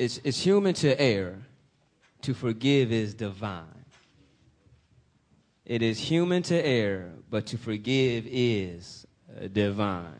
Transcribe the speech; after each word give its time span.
it's, 0.00 0.18
it's 0.24 0.40
human 0.40 0.72
to 0.72 0.98
err, 0.98 1.36
to 2.22 2.32
forgive 2.32 2.90
is 2.90 3.12
divine. 3.12 3.84
It 5.66 5.82
is 5.82 5.98
human 5.98 6.42
to 6.44 6.54
err, 6.54 7.12
but 7.28 7.44
to 7.48 7.58
forgive 7.58 8.26
is 8.26 9.06
divine. 9.52 10.14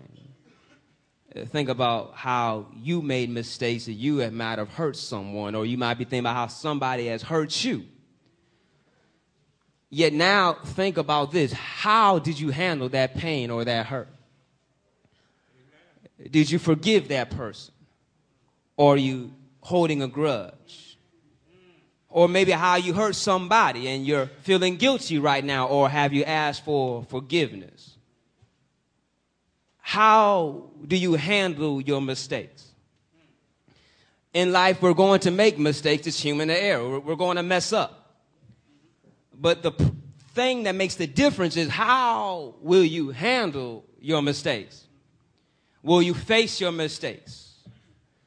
Think 1.47 1.71
about 1.71 2.13
how 2.15 2.67
you 2.77 3.01
made 3.01 3.31
mistakes 3.31 3.87
that 3.87 3.95
you 3.95 4.31
might 4.31 4.59
have 4.59 4.69
hurt 4.69 4.97
someone, 4.97 5.55
or 5.55 5.65
you 5.65 5.79
might 5.79 5.95
be 5.95 6.05
thinking 6.05 6.21
about 6.21 6.35
how 6.35 6.49
somebody 6.49 7.07
has 7.07 7.23
hurt 7.23 7.65
you. 7.65 7.87
Yet 9.89 10.13
now, 10.13 10.59
think 10.63 10.99
about 10.99 11.33
this. 11.33 11.53
How 11.53 12.19
did 12.19 12.39
you 12.39 12.51
handle 12.51 12.91
that 12.91 13.15
pain 13.15 13.51
or 13.51 13.65
that 13.65 13.87
hurt? 13.87 14.09
Did 16.31 16.51
you 16.51 16.59
forgive 16.59 17.09
that 17.09 17.31
person? 17.31 17.73
Or 18.77 18.99
you 18.99 19.33
holding 19.61 20.03
a 20.03 20.09
grudge? 20.09 20.99
Or 22.09 22.29
maybe 22.29 22.51
how 22.51 22.77
you 22.77 22.93
hurt 22.93 23.15
somebody 23.15 23.89
and 23.89 24.05
you're 24.05 24.27
feeling 24.43 24.77
guilty 24.77 25.19
right 25.19 25.45
now, 25.45 25.69
or 25.69 25.89
have 25.89 26.13
you 26.13 26.25
asked 26.25 26.65
for 26.65 27.05
forgiveness? 27.05 27.97
How 29.79 30.71
do 30.87 30.97
you 30.97 31.15
handle 31.15 31.81
your 31.81 32.01
mistakes? 32.01 32.67
In 34.33 34.53
life, 34.53 34.81
we're 34.83 34.95
going 34.95 35.21
to 35.21 35.31
make 35.31 35.59
mistakes. 35.59 36.07
It's 36.07 36.21
human 36.21 36.51
error. 36.51 37.01
We're- 37.01 37.17
going 37.17 37.37
to 37.37 37.43
mess 37.43 37.73
up. 37.73 38.15
But 39.35 39.63
the 39.63 39.73
thing 40.35 40.65
that 40.65 40.75
makes 40.75 40.95
the 40.95 41.07
difference 41.07 41.57
is 41.57 41.69
how 41.69 42.55
will 42.61 42.85
you 42.85 43.11
handle 43.11 43.85
your 44.01 44.23
mistakes? 44.23 44.87
Will 45.83 46.03
you 46.03 46.15
face 46.15 46.61
your 46.61 46.73
mistakes? 46.73 47.55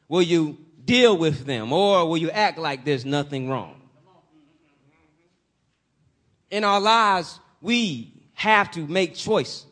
Will 0.09 0.21
you 0.21 0.57
deal 0.85 1.17
with 1.17 1.45
them? 1.45 1.71
Or 1.71 2.07
will 2.07 2.17
you 2.17 2.29
act 2.31 2.57
like 2.57 2.85
there's 2.85 3.05
nothing 3.05 3.49
wrong? 3.49 3.81
In 6.51 6.63
our 6.63 6.79
lives, 6.79 7.39
we 7.61 8.13
have 8.33 8.69
to 8.71 8.85
make 8.85 9.15
choices. 9.15 9.65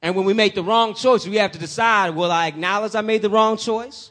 And 0.00 0.14
when 0.14 0.24
we 0.24 0.32
make 0.32 0.54
the 0.54 0.62
wrong 0.62 0.94
choice, 0.94 1.26
we 1.26 1.36
have 1.36 1.52
to 1.52 1.58
decide 1.58 2.10
will 2.10 2.30
I 2.30 2.46
acknowledge 2.46 2.94
I 2.94 3.00
made 3.00 3.22
the 3.22 3.30
wrong 3.30 3.56
choice? 3.56 4.10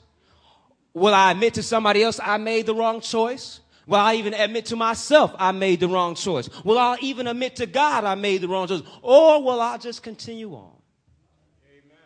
Will 0.94 1.14
I 1.14 1.32
admit 1.32 1.54
to 1.56 1.64
somebody 1.64 2.04
else 2.04 2.20
I 2.22 2.38
made 2.38 2.66
the 2.66 2.76
wrong 2.76 3.02
choice? 3.02 3.62
Will 3.86 4.00
I 4.00 4.16
even 4.16 4.34
admit 4.34 4.66
to 4.68 4.76
myself 4.76 5.34
I 5.38 5.54
made 5.54 5.80
the 5.80 5.88
wrong 5.88 6.16
choice? 6.16 6.50
Will 6.66 6.78
I 6.78 6.98
even 7.02 7.26
admit 7.26 7.56
to 7.58 7.66
God 7.66 8.04
I 8.04 8.16
made 8.16 8.42
the 8.42 8.50
wrong 8.50 8.68
choice? 8.68 8.82
Or 9.02 9.42
will 9.42 9.62
I 9.62 9.78
just 9.78 10.04
continue 10.04 10.54
on 10.54 10.72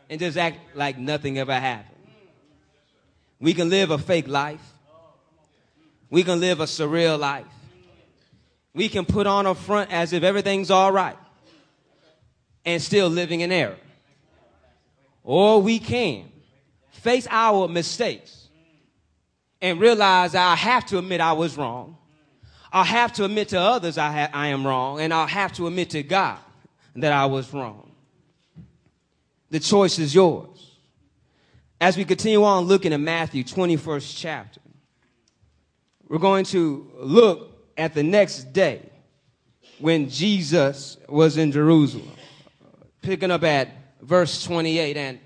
and 0.10 0.20
just 0.20 0.38
act 0.38 0.60
like 0.76 1.00
nothing 1.00 1.40
ever 1.40 1.54
happened? 1.54 2.01
We 3.42 3.54
can 3.56 3.70
live 3.70 3.90
a 3.90 3.98
fake 3.98 4.28
life. 4.28 4.62
We 6.10 6.24
can 6.24 6.40
live 6.40 6.60
a 6.60 6.66
surreal 6.66 7.20
life. 7.20 7.46
We 8.74 8.88
can 8.88 9.06
put 9.06 9.28
on 9.28 9.48
a 9.48 9.56
front 9.56 9.92
as 9.92 10.14
if 10.14 10.24
everything's 10.24 10.70
all 10.70 10.92
right 10.92 11.18
and 12.64 12.82
still 12.82 13.10
living 13.10 13.42
in 13.42 13.52
error. 13.52 13.78
Or 15.24 15.62
we 15.62 15.80
can 15.80 16.32
face 16.92 17.28
our 17.30 17.68
mistakes 17.68 18.48
and 19.62 19.80
realize 19.80 20.36
I 20.36 20.56
have 20.56 20.86
to 20.88 21.00
admit 21.00 21.20
I 21.20 21.34
was 21.34 21.58
wrong. 21.58 21.98
I 22.72 22.84
have 22.84 23.12
to 23.14 23.26
admit 23.26 23.50
to 23.50 23.60
others 23.60 23.98
I, 23.98 24.12
ha- 24.12 24.30
I 24.34 24.48
am 24.48 24.66
wrong, 24.66 25.02
and 25.02 25.14
I'll 25.14 25.28
have 25.28 25.52
to 25.54 25.68
admit 25.68 25.90
to 25.92 26.04
God 26.04 26.38
that 26.96 27.12
I 27.12 27.26
was 27.26 27.52
wrong. 27.54 27.92
The 29.50 29.60
choice 29.60 30.00
is 30.00 30.16
yours. 30.16 30.71
As 31.82 31.98
we 31.98 32.06
continue 32.06 32.44
on 32.44 32.66
looking 32.66 32.94
at 32.94 33.00
Matthew 33.00 33.44
21st 33.44 34.14
chapter, 34.16 34.62
we're 36.08 36.20
going 36.20 36.46
to 36.46 36.92
look 37.00 37.58
at 37.76 37.96
the 37.96 38.04
next 38.04 38.54
day 38.54 38.88
when 39.80 40.08
Jesus 40.08 40.98
was 41.10 41.38
in 41.38 41.52
Jerusalem, 41.52 42.12
picking 43.02 43.32
up 43.32 43.44
at 43.44 43.70
verse 44.00 44.44
28. 44.44 44.96
And 44.96 45.20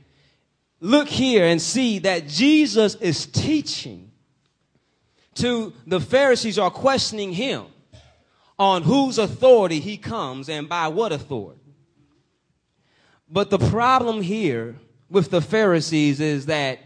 look 0.80 1.10
here 1.10 1.44
and 1.44 1.62
see 1.62 2.00
that 2.00 2.30
Jesus 2.30 2.96
is 2.96 3.26
teaching 3.26 4.14
to 5.34 5.74
the 5.86 6.00
Pharisees 6.00 6.58
are 6.58 6.72
questioning 6.72 7.34
him 7.34 7.66
on 8.58 8.84
whose 8.84 9.18
authority 9.18 9.82
he 9.82 9.98
comes 9.98 10.48
and 10.48 10.70
by 10.70 10.88
what 10.88 11.12
authority. 11.12 11.60
But 13.30 13.50
the 13.50 13.60
problem 13.60 14.22
here 14.22 14.78
with 15.10 15.30
the 15.30 15.42
Pharisees 15.42 16.20
is 16.20 16.48
that 16.48 16.80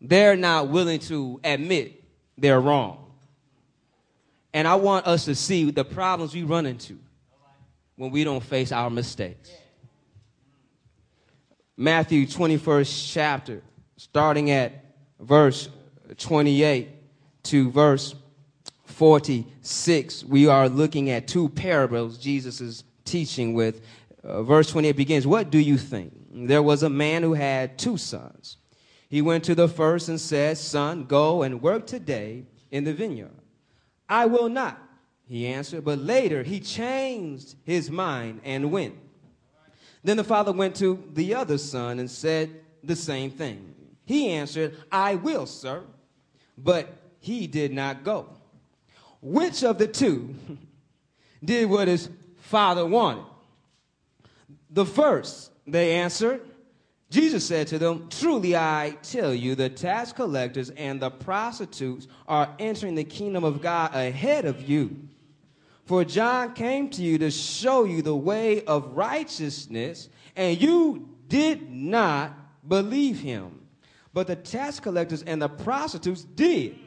they're 0.00 0.36
not 0.36 0.68
willing 0.68 0.98
to 1.00 1.40
admit 1.44 2.02
they're 2.38 2.60
wrong. 2.60 3.10
And 4.52 4.66
I 4.66 4.74
want 4.76 5.06
us 5.06 5.26
to 5.26 5.34
see 5.34 5.70
the 5.70 5.84
problems 5.84 6.34
we 6.34 6.42
run 6.42 6.66
into 6.66 6.98
when 7.96 8.10
we 8.10 8.24
don't 8.24 8.42
face 8.42 8.72
our 8.72 8.90
mistakes. 8.90 9.50
Matthew 11.76 12.26
21st 12.26 13.12
chapter, 13.12 13.62
starting 13.96 14.50
at 14.50 14.84
verse 15.18 15.68
28 16.18 16.88
to 17.44 17.70
verse 17.70 18.14
46, 18.84 20.24
we 20.24 20.46
are 20.46 20.68
looking 20.68 21.10
at 21.10 21.28
two 21.28 21.48
parables 21.48 22.18
Jesus 22.18 22.60
is 22.60 22.84
teaching 23.04 23.54
with. 23.54 23.80
Uh, 24.22 24.42
verse 24.42 24.70
28 24.70 24.92
begins, 24.92 25.26
What 25.26 25.50
do 25.50 25.58
you 25.58 25.78
think? 25.78 26.12
There 26.32 26.62
was 26.62 26.82
a 26.82 26.90
man 26.90 27.22
who 27.22 27.34
had 27.34 27.78
two 27.78 27.96
sons. 27.96 28.58
He 29.08 29.22
went 29.22 29.44
to 29.44 29.54
the 29.54 29.68
first 29.68 30.08
and 30.08 30.20
said, 30.20 30.58
Son, 30.58 31.04
go 31.04 31.42
and 31.42 31.62
work 31.62 31.86
today 31.86 32.44
in 32.70 32.84
the 32.84 32.92
vineyard. 32.92 33.32
I 34.08 34.26
will 34.26 34.48
not, 34.48 34.80
he 35.26 35.46
answered. 35.46 35.84
But 35.84 35.98
later 35.98 36.42
he 36.42 36.60
changed 36.60 37.56
his 37.64 37.90
mind 37.90 38.40
and 38.44 38.70
went. 38.70 38.94
Then 40.02 40.16
the 40.16 40.24
father 40.24 40.52
went 40.52 40.76
to 40.76 41.02
the 41.12 41.34
other 41.34 41.58
son 41.58 41.98
and 41.98 42.10
said 42.10 42.50
the 42.82 42.96
same 42.96 43.30
thing. 43.30 43.74
He 44.04 44.30
answered, 44.30 44.76
I 44.90 45.16
will, 45.16 45.46
sir. 45.46 45.82
But 46.56 46.92
he 47.20 47.46
did 47.46 47.72
not 47.72 48.02
go. 48.04 48.28
Which 49.20 49.62
of 49.62 49.78
the 49.78 49.86
two 49.86 50.34
did 51.44 51.68
what 51.68 51.88
his 51.88 52.08
father 52.38 52.86
wanted? 52.86 53.24
The 54.70 54.86
first, 54.86 55.50
they 55.66 55.94
answered. 55.96 56.42
Jesus 57.10 57.44
said 57.44 57.66
to 57.68 57.78
them, 57.78 58.08
Truly 58.08 58.54
I 58.54 58.96
tell 59.02 59.34
you, 59.34 59.56
the 59.56 59.68
tax 59.68 60.12
collectors 60.12 60.70
and 60.70 61.02
the 61.02 61.10
prostitutes 61.10 62.06
are 62.28 62.54
entering 62.60 62.94
the 62.94 63.04
kingdom 63.04 63.42
of 63.42 63.60
God 63.60 63.94
ahead 63.94 64.44
of 64.44 64.68
you. 64.68 64.96
For 65.86 66.04
John 66.04 66.54
came 66.54 66.88
to 66.90 67.02
you 67.02 67.18
to 67.18 67.32
show 67.32 67.82
you 67.82 68.00
the 68.00 68.14
way 68.14 68.62
of 68.64 68.96
righteousness, 68.96 70.08
and 70.36 70.60
you 70.60 71.08
did 71.26 71.68
not 71.68 72.32
believe 72.68 73.18
him. 73.18 73.60
But 74.12 74.28
the 74.28 74.36
tax 74.36 74.78
collectors 74.78 75.24
and 75.24 75.42
the 75.42 75.48
prostitutes 75.48 76.22
did. 76.22 76.78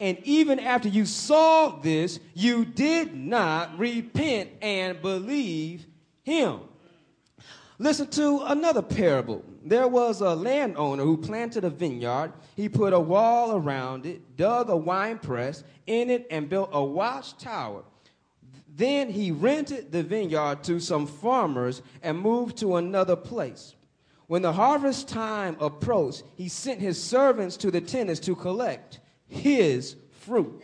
And 0.00 0.18
even 0.24 0.58
after 0.58 0.88
you 0.88 1.06
saw 1.06 1.78
this, 1.80 2.18
you 2.34 2.64
did 2.64 3.14
not 3.14 3.78
repent 3.78 4.50
and 4.62 5.00
believe 5.00 5.86
him. 6.24 6.60
Listen 7.80 8.08
to 8.08 8.42
another 8.44 8.82
parable. 8.82 9.42
There 9.64 9.88
was 9.88 10.20
a 10.20 10.34
landowner 10.34 11.02
who 11.02 11.16
planted 11.16 11.64
a 11.64 11.70
vineyard. 11.70 12.34
He 12.54 12.68
put 12.68 12.92
a 12.92 13.00
wall 13.00 13.56
around 13.56 14.04
it, 14.04 14.36
dug 14.36 14.68
a 14.68 14.76
wine 14.76 15.18
press 15.18 15.64
in 15.86 16.10
it, 16.10 16.26
and 16.30 16.50
built 16.50 16.68
a 16.74 16.84
watchtower. 16.84 17.84
Then 18.76 19.08
he 19.08 19.30
rented 19.30 19.92
the 19.92 20.02
vineyard 20.02 20.62
to 20.64 20.78
some 20.78 21.06
farmers 21.06 21.80
and 22.02 22.20
moved 22.20 22.58
to 22.58 22.76
another 22.76 23.16
place. 23.16 23.74
When 24.26 24.42
the 24.42 24.52
harvest 24.52 25.08
time 25.08 25.56
approached, 25.58 26.22
he 26.36 26.50
sent 26.50 26.80
his 26.80 27.02
servants 27.02 27.56
to 27.56 27.70
the 27.70 27.80
tenants 27.80 28.20
to 28.20 28.36
collect 28.36 29.00
his 29.26 29.96
fruit. 30.10 30.62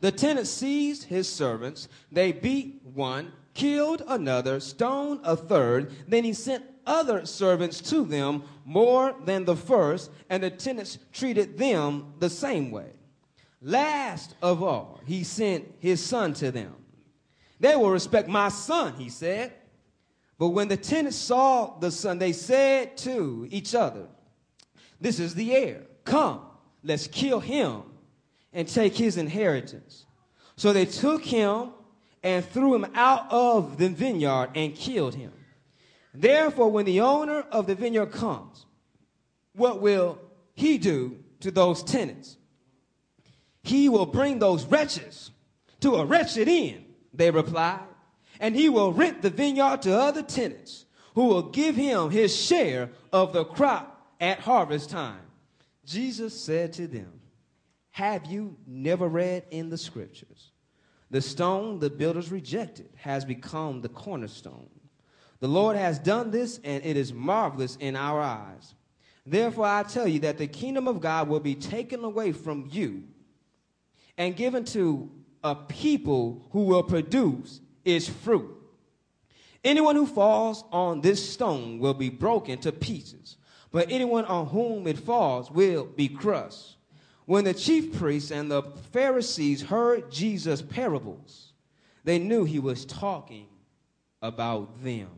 The 0.00 0.10
tenants 0.10 0.48
seized 0.48 1.04
his 1.04 1.28
servants. 1.28 1.86
They 2.10 2.32
beat 2.32 2.80
one, 2.94 3.30
killed 3.54 4.02
another, 4.06 4.60
stoned 4.60 5.20
a 5.24 5.36
third. 5.36 5.92
Then 6.06 6.24
he 6.24 6.32
sent 6.32 6.64
other 6.86 7.24
servants 7.24 7.80
to 7.80 8.04
them, 8.04 8.42
more 8.64 9.14
than 9.24 9.44
the 9.44 9.56
first, 9.56 10.10
and 10.28 10.42
the 10.42 10.50
tenants 10.50 10.98
treated 11.12 11.56
them 11.56 12.14
the 12.18 12.28
same 12.28 12.70
way. 12.70 12.90
Last 13.62 14.34
of 14.42 14.62
all, 14.62 15.00
he 15.06 15.24
sent 15.24 15.66
his 15.78 16.04
son 16.04 16.34
to 16.34 16.50
them. 16.50 16.74
They 17.60 17.76
will 17.76 17.90
respect 17.90 18.28
my 18.28 18.48
son, 18.48 18.94
he 18.98 19.08
said. 19.08 19.52
But 20.38 20.48
when 20.48 20.68
the 20.68 20.76
tenants 20.76 21.16
saw 21.16 21.78
the 21.78 21.90
son, 21.90 22.18
they 22.18 22.32
said 22.32 22.96
to 22.98 23.48
each 23.50 23.74
other, 23.74 24.06
This 25.00 25.20
is 25.20 25.34
the 25.34 25.54
heir. 25.54 25.82
Come, 26.04 26.42
let's 26.82 27.06
kill 27.06 27.40
him 27.40 27.82
and 28.52 28.68
take 28.68 28.96
his 28.96 29.16
inheritance. 29.16 30.04
So 30.56 30.72
they 30.72 30.84
took 30.84 31.24
him 31.24 31.70
and 32.24 32.42
threw 32.42 32.74
him 32.74 32.86
out 32.94 33.30
of 33.30 33.76
the 33.76 33.90
vineyard 33.90 34.48
and 34.54 34.74
killed 34.74 35.14
him. 35.14 35.30
Therefore, 36.14 36.70
when 36.70 36.86
the 36.86 37.02
owner 37.02 37.40
of 37.52 37.66
the 37.66 37.74
vineyard 37.74 38.12
comes, 38.12 38.64
what 39.54 39.82
will 39.82 40.18
he 40.54 40.78
do 40.78 41.18
to 41.40 41.50
those 41.50 41.82
tenants? 41.82 42.38
He 43.62 43.90
will 43.90 44.06
bring 44.06 44.38
those 44.38 44.64
wretches 44.64 45.30
to 45.80 45.96
a 45.96 46.06
wretched 46.06 46.48
end, 46.48 46.86
they 47.12 47.30
replied, 47.30 47.80
and 48.40 48.56
he 48.56 48.70
will 48.70 48.92
rent 48.92 49.20
the 49.20 49.30
vineyard 49.30 49.82
to 49.82 49.96
other 49.96 50.22
tenants 50.22 50.86
who 51.14 51.26
will 51.26 51.50
give 51.50 51.76
him 51.76 52.10
his 52.10 52.34
share 52.34 52.90
of 53.12 53.34
the 53.34 53.44
crop 53.44 54.14
at 54.18 54.40
harvest 54.40 54.88
time. 54.88 55.20
Jesus 55.84 56.38
said 56.38 56.72
to 56.74 56.86
them, 56.86 57.20
Have 57.90 58.24
you 58.26 58.56
never 58.66 59.08
read 59.08 59.44
in 59.50 59.68
the 59.68 59.78
scriptures? 59.78 60.52
The 61.14 61.22
stone 61.22 61.78
the 61.78 61.90
builders 61.90 62.32
rejected 62.32 62.88
has 62.96 63.24
become 63.24 63.82
the 63.82 63.88
cornerstone. 63.88 64.68
The 65.38 65.46
Lord 65.46 65.76
has 65.76 66.00
done 66.00 66.32
this, 66.32 66.58
and 66.64 66.84
it 66.84 66.96
is 66.96 67.12
marvelous 67.12 67.76
in 67.76 67.94
our 67.94 68.20
eyes. 68.20 68.74
Therefore, 69.24 69.66
I 69.66 69.84
tell 69.84 70.08
you 70.08 70.18
that 70.18 70.38
the 70.38 70.48
kingdom 70.48 70.88
of 70.88 71.00
God 71.00 71.28
will 71.28 71.38
be 71.38 71.54
taken 71.54 72.02
away 72.02 72.32
from 72.32 72.68
you 72.68 73.04
and 74.18 74.34
given 74.34 74.64
to 74.64 75.08
a 75.44 75.54
people 75.54 76.48
who 76.50 76.64
will 76.64 76.82
produce 76.82 77.60
its 77.84 78.08
fruit. 78.08 78.50
Anyone 79.62 79.94
who 79.94 80.06
falls 80.06 80.64
on 80.72 81.00
this 81.00 81.32
stone 81.32 81.78
will 81.78 81.94
be 81.94 82.10
broken 82.10 82.58
to 82.58 82.72
pieces, 82.72 83.36
but 83.70 83.88
anyone 83.88 84.24
on 84.24 84.46
whom 84.46 84.88
it 84.88 84.98
falls 84.98 85.48
will 85.48 85.84
be 85.84 86.08
crushed. 86.08 86.74
When 87.26 87.44
the 87.44 87.54
chief 87.54 87.98
priests 87.98 88.30
and 88.30 88.50
the 88.50 88.62
Pharisees 88.92 89.62
heard 89.62 90.10
Jesus' 90.10 90.60
parables, 90.60 91.52
they 92.04 92.18
knew 92.18 92.44
he 92.44 92.58
was 92.58 92.84
talking 92.84 93.46
about 94.20 94.82
them. 94.82 95.08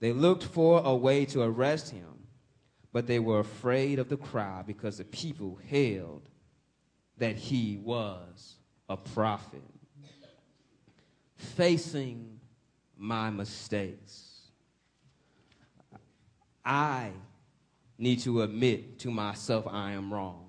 They 0.00 0.12
looked 0.12 0.44
for 0.44 0.82
a 0.84 0.94
way 0.94 1.24
to 1.26 1.42
arrest 1.42 1.90
him, 1.90 2.26
but 2.92 3.06
they 3.06 3.20
were 3.20 3.38
afraid 3.38 3.98
of 3.98 4.08
the 4.08 4.16
crowd 4.16 4.66
because 4.66 4.98
the 4.98 5.04
people 5.04 5.58
held 5.70 6.28
that 7.18 7.36
he 7.36 7.78
was 7.82 8.56
a 8.88 8.96
prophet. 8.96 9.62
Facing 11.36 12.40
my 12.96 13.30
mistakes, 13.30 14.40
I 16.64 17.10
need 17.98 18.20
to 18.20 18.42
admit 18.42 18.98
to 19.00 19.10
myself 19.10 19.66
I 19.68 19.92
am 19.92 20.12
wrong. 20.12 20.43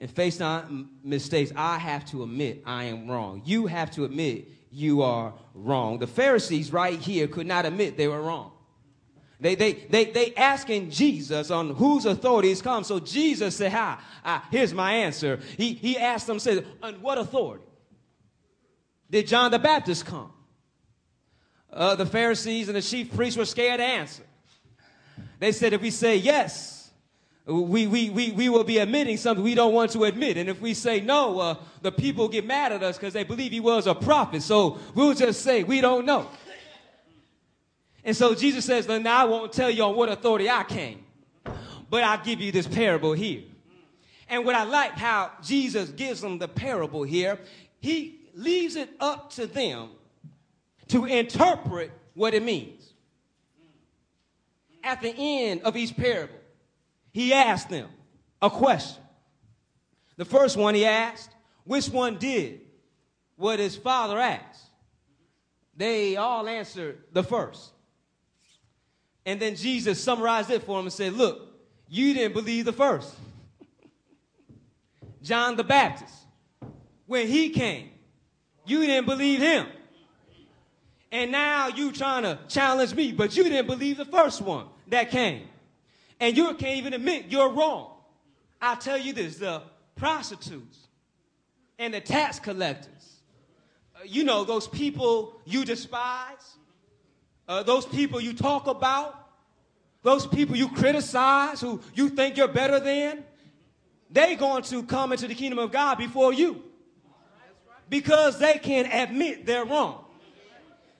And 0.00 0.10
facing 0.10 0.88
mistakes, 1.02 1.52
I 1.54 1.78
have 1.78 2.04
to 2.06 2.24
admit 2.24 2.62
I 2.66 2.84
am 2.84 3.10
wrong. 3.10 3.42
You 3.44 3.66
have 3.66 3.90
to 3.92 4.04
admit 4.04 4.48
you 4.70 5.02
are 5.02 5.32
wrong. 5.54 5.98
The 5.98 6.06
Pharisees 6.06 6.72
right 6.72 6.98
here 6.98 7.28
could 7.28 7.46
not 7.46 7.64
admit 7.64 7.96
they 7.96 8.08
were 8.08 8.20
wrong. 8.20 8.50
They, 9.40 9.54
they, 9.54 9.72
they, 9.72 10.06
they 10.06 10.34
asking 10.34 10.90
Jesus 10.90 11.50
on 11.50 11.70
whose 11.74 12.06
authority 12.06 12.48
has 12.48 12.62
come. 12.62 12.82
So 12.82 12.98
Jesus 12.98 13.56
said, 13.56 13.72
"Hi, 13.72 13.98
ah, 14.24 14.46
here's 14.50 14.72
my 14.72 14.92
answer. 14.92 15.40
He, 15.56 15.74
he 15.74 15.98
asked 15.98 16.26
them, 16.26 16.38
said, 16.38 16.66
on 16.82 16.94
what 16.94 17.18
authority 17.18 17.64
did 19.10 19.26
John 19.26 19.50
the 19.50 19.58
Baptist 19.58 20.06
come? 20.06 20.32
Uh, 21.72 21.94
the 21.94 22.06
Pharisees 22.06 22.68
and 22.68 22.76
the 22.76 22.82
chief 22.82 23.14
priests 23.14 23.36
were 23.36 23.44
scared 23.44 23.80
to 23.80 23.84
answer. 23.84 24.22
They 25.40 25.52
said, 25.52 25.72
if 25.72 25.82
we 25.82 25.90
say 25.90 26.16
yes, 26.16 26.83
we, 27.46 27.86
we, 27.86 28.08
we, 28.08 28.32
we 28.32 28.48
will 28.48 28.64
be 28.64 28.78
admitting 28.78 29.18
something 29.18 29.44
we 29.44 29.54
don't 29.54 29.74
want 29.74 29.90
to 29.92 30.04
admit. 30.04 30.38
And 30.38 30.48
if 30.48 30.60
we 30.60 30.72
say 30.72 31.00
no, 31.00 31.38
uh, 31.40 31.56
the 31.82 31.92
people 31.92 32.28
get 32.28 32.46
mad 32.46 32.72
at 32.72 32.82
us 32.82 32.96
because 32.96 33.12
they 33.12 33.24
believe 33.24 33.52
he 33.52 33.60
was 33.60 33.86
a 33.86 33.94
prophet. 33.94 34.42
So 34.42 34.78
we'll 34.94 35.14
just 35.14 35.42
say 35.42 35.62
we 35.62 35.80
don't 35.82 36.06
know. 36.06 36.28
And 38.02 38.16
so 38.16 38.34
Jesus 38.34 38.64
says, 38.64 38.86
then 38.86 39.06
I 39.06 39.24
won't 39.24 39.52
tell 39.52 39.70
you 39.70 39.82
on 39.82 39.94
what 39.94 40.08
authority 40.08 40.48
I 40.48 40.64
came, 40.64 41.04
but 41.90 42.02
I'll 42.02 42.22
give 42.22 42.40
you 42.40 42.52
this 42.52 42.66
parable 42.66 43.12
here. 43.12 43.42
And 44.28 44.44
what 44.44 44.54
I 44.54 44.64
like 44.64 44.92
how 44.92 45.32
Jesus 45.42 45.90
gives 45.90 46.20
them 46.20 46.38
the 46.38 46.48
parable 46.48 47.02
here, 47.02 47.38
he 47.80 48.20
leaves 48.34 48.76
it 48.76 48.90
up 49.00 49.30
to 49.32 49.46
them 49.46 49.90
to 50.88 51.04
interpret 51.04 51.90
what 52.14 52.34
it 52.34 52.42
means. 52.42 52.92
At 54.82 55.00
the 55.00 55.14
end 55.16 55.62
of 55.62 55.76
each 55.76 55.96
parable, 55.96 56.34
he 57.14 57.32
asked 57.32 57.70
them 57.70 57.88
a 58.42 58.50
question. 58.50 59.02
The 60.16 60.24
first 60.24 60.56
one 60.56 60.74
he 60.74 60.84
asked, 60.84 61.30
which 61.62 61.88
one 61.88 62.18
did 62.18 62.60
what 63.36 63.60
his 63.60 63.76
father 63.76 64.18
asked? 64.18 64.64
They 65.76 66.16
all 66.16 66.46
answered 66.48 66.98
the 67.12 67.22
first. 67.22 67.70
And 69.24 69.40
then 69.40 69.54
Jesus 69.54 70.02
summarized 70.02 70.50
it 70.50 70.64
for 70.64 70.78
him 70.78 70.86
and 70.86 70.92
said, 70.92 71.14
Look, 71.14 71.54
you 71.88 72.14
didn't 72.14 72.34
believe 72.34 72.64
the 72.64 72.72
first. 72.72 73.14
John 75.22 75.56
the 75.56 75.64
Baptist, 75.64 76.14
when 77.06 77.28
he 77.28 77.50
came, 77.50 77.90
you 78.66 78.80
didn't 78.80 79.06
believe 79.06 79.40
him. 79.40 79.68
And 81.12 81.30
now 81.30 81.68
you're 81.68 81.92
trying 81.92 82.24
to 82.24 82.40
challenge 82.48 82.92
me, 82.92 83.12
but 83.12 83.36
you 83.36 83.44
didn't 83.44 83.68
believe 83.68 83.98
the 83.98 84.04
first 84.04 84.42
one 84.42 84.66
that 84.88 85.10
came. 85.10 85.48
And 86.24 86.38
you 86.38 86.54
can't 86.54 86.78
even 86.78 86.94
admit 86.94 87.26
you're 87.28 87.50
wrong. 87.50 87.90
i 88.58 88.74
tell 88.76 88.96
you 88.96 89.12
this 89.12 89.36
the 89.36 89.60
prostitutes 89.94 90.78
and 91.78 91.92
the 91.92 92.00
tax 92.00 92.38
collectors, 92.38 93.20
uh, 93.94 94.04
you 94.06 94.24
know, 94.24 94.42
those 94.42 94.66
people 94.66 95.38
you 95.44 95.66
despise, 95.66 96.56
uh, 97.46 97.62
those 97.62 97.84
people 97.84 98.22
you 98.22 98.32
talk 98.32 98.66
about, 98.68 99.28
those 100.02 100.26
people 100.26 100.56
you 100.56 100.70
criticize, 100.70 101.60
who 101.60 101.82
you 101.92 102.08
think 102.08 102.38
you're 102.38 102.48
better 102.48 102.80
than, 102.80 103.22
they're 104.08 104.36
going 104.36 104.62
to 104.62 104.82
come 104.84 105.12
into 105.12 105.28
the 105.28 105.34
kingdom 105.34 105.58
of 105.58 105.72
God 105.72 105.98
before 105.98 106.32
you 106.32 106.62
because 107.90 108.38
they 108.38 108.54
can 108.54 108.86
admit 108.86 109.44
they're 109.44 109.66
wrong. 109.66 110.03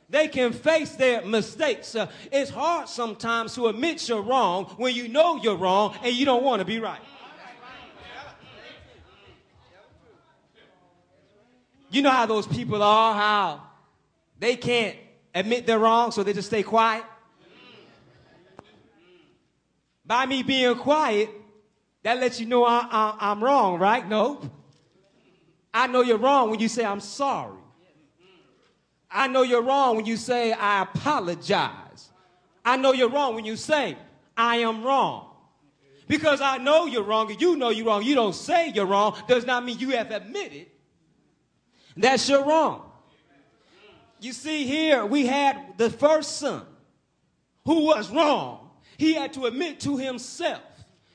They 0.09 0.29
can 0.29 0.53
face 0.53 0.93
their 0.97 1.25
mistakes. 1.25 1.95
Uh, 1.95 2.11
it's 2.31 2.51
hard 2.51 2.89
sometimes 2.89 3.55
to 3.55 3.69
admit 3.69 4.07
you're 4.09 4.23
wrong 4.23 4.67
when 4.77 4.95
you 4.95 5.09
know 5.09 5.37
you're 5.37 5.57
wrong 5.57 5.97
and 6.03 6.15
you 6.15 6.25
don't 6.25 6.45
want 6.45 6.61
to 6.61 6.65
be 6.65 6.79
right. 6.79 7.01
You 11.91 12.03
know 12.03 12.11
how 12.11 12.27
those 12.27 12.47
people 12.47 12.83
are, 12.83 13.15
how 13.15 13.63
they 14.39 14.57
can't 14.57 14.97
admit 15.33 15.65
they're 15.65 15.79
wrong, 15.79 16.11
so 16.11 16.25
they 16.25 16.33
just 16.33 16.49
stay 16.49 16.65
quiet. 16.65 17.05
By 20.05 20.27
me 20.27 20.43
being 20.43 20.75
quiet, 20.75 21.31
that 22.03 22.19
lets 22.19 22.41
you 22.41 22.47
know 22.47 22.65
I, 22.65 23.17
am 23.21 23.43
wrong, 23.43 23.79
right? 23.79 24.07
No. 24.07 24.41
I 25.73 25.87
know 25.87 26.03
you're 26.03 26.19
wrong 26.19 26.51
when 26.51 26.61
you 26.61 26.69
say 26.69 26.85
I'm 26.85 27.01
sorry. 27.01 27.59
I 29.15 29.29
know 29.29 29.43
you're 29.43 29.63
wrong 29.63 29.97
when 29.97 30.07
you 30.07 30.17
say 30.17 30.53
I 30.53 30.83
apologize. 30.83 32.11
I 32.65 32.77
know 32.77 32.93
you're 32.93 33.09
wrong 33.09 33.37
when 33.37 33.45
you 33.45 33.55
say 33.55 33.97
I 34.37 34.57
am 34.57 34.83
wrong. 34.83 35.31
Because 36.09 36.41
I 36.41 36.59
know 36.59 36.87
you're 36.87 37.05
wrong 37.05 37.31
and 37.31 37.41
you 37.41 37.57
know 37.57 37.71
you're 37.71 37.87
wrong. 37.87 38.03
You 38.03 38.17
don't 38.17 38.35
say 38.35 38.71
you're 38.75 38.87
wrong 38.87 39.17
does 39.29 39.47
not 39.47 39.65
mean 39.65 39.79
you 39.79 39.91
have 39.91 40.11
admitted 40.11 40.67
that 41.97 42.29
you're 42.29 42.45
wrong. 42.45 42.91
You 44.21 44.33
see, 44.33 44.67
here 44.67 45.07
we 45.07 45.27
had 45.27 45.79
the 45.79 45.91
first 45.91 46.39
son 46.39 46.63
who 47.65 47.85
was 47.85 48.11
wrong. 48.11 48.71
He 48.97 49.15
had 49.15 49.33
to 49.35 49.47
admit 49.47 49.81
to 49.81 49.97
himself 49.97 50.63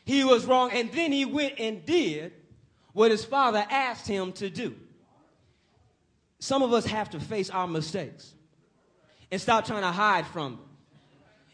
he 0.05 0.23
was 0.23 0.45
wrong, 0.45 0.71
and 0.71 0.91
then 0.91 1.11
he 1.11 1.25
went 1.25 1.59
and 1.59 1.85
did 1.85 2.33
what 2.93 3.11
his 3.11 3.23
father 3.23 3.63
asked 3.69 4.07
him 4.07 4.31
to 4.33 4.49
do. 4.49 4.75
Some 6.39 6.63
of 6.63 6.73
us 6.73 6.85
have 6.85 7.09
to 7.11 7.19
face 7.19 7.49
our 7.49 7.67
mistakes 7.67 8.33
and 9.31 9.39
stop 9.39 9.65
trying 9.65 9.81
to 9.81 9.91
hide 9.91 10.25
from 10.27 10.53
them. 10.53 10.65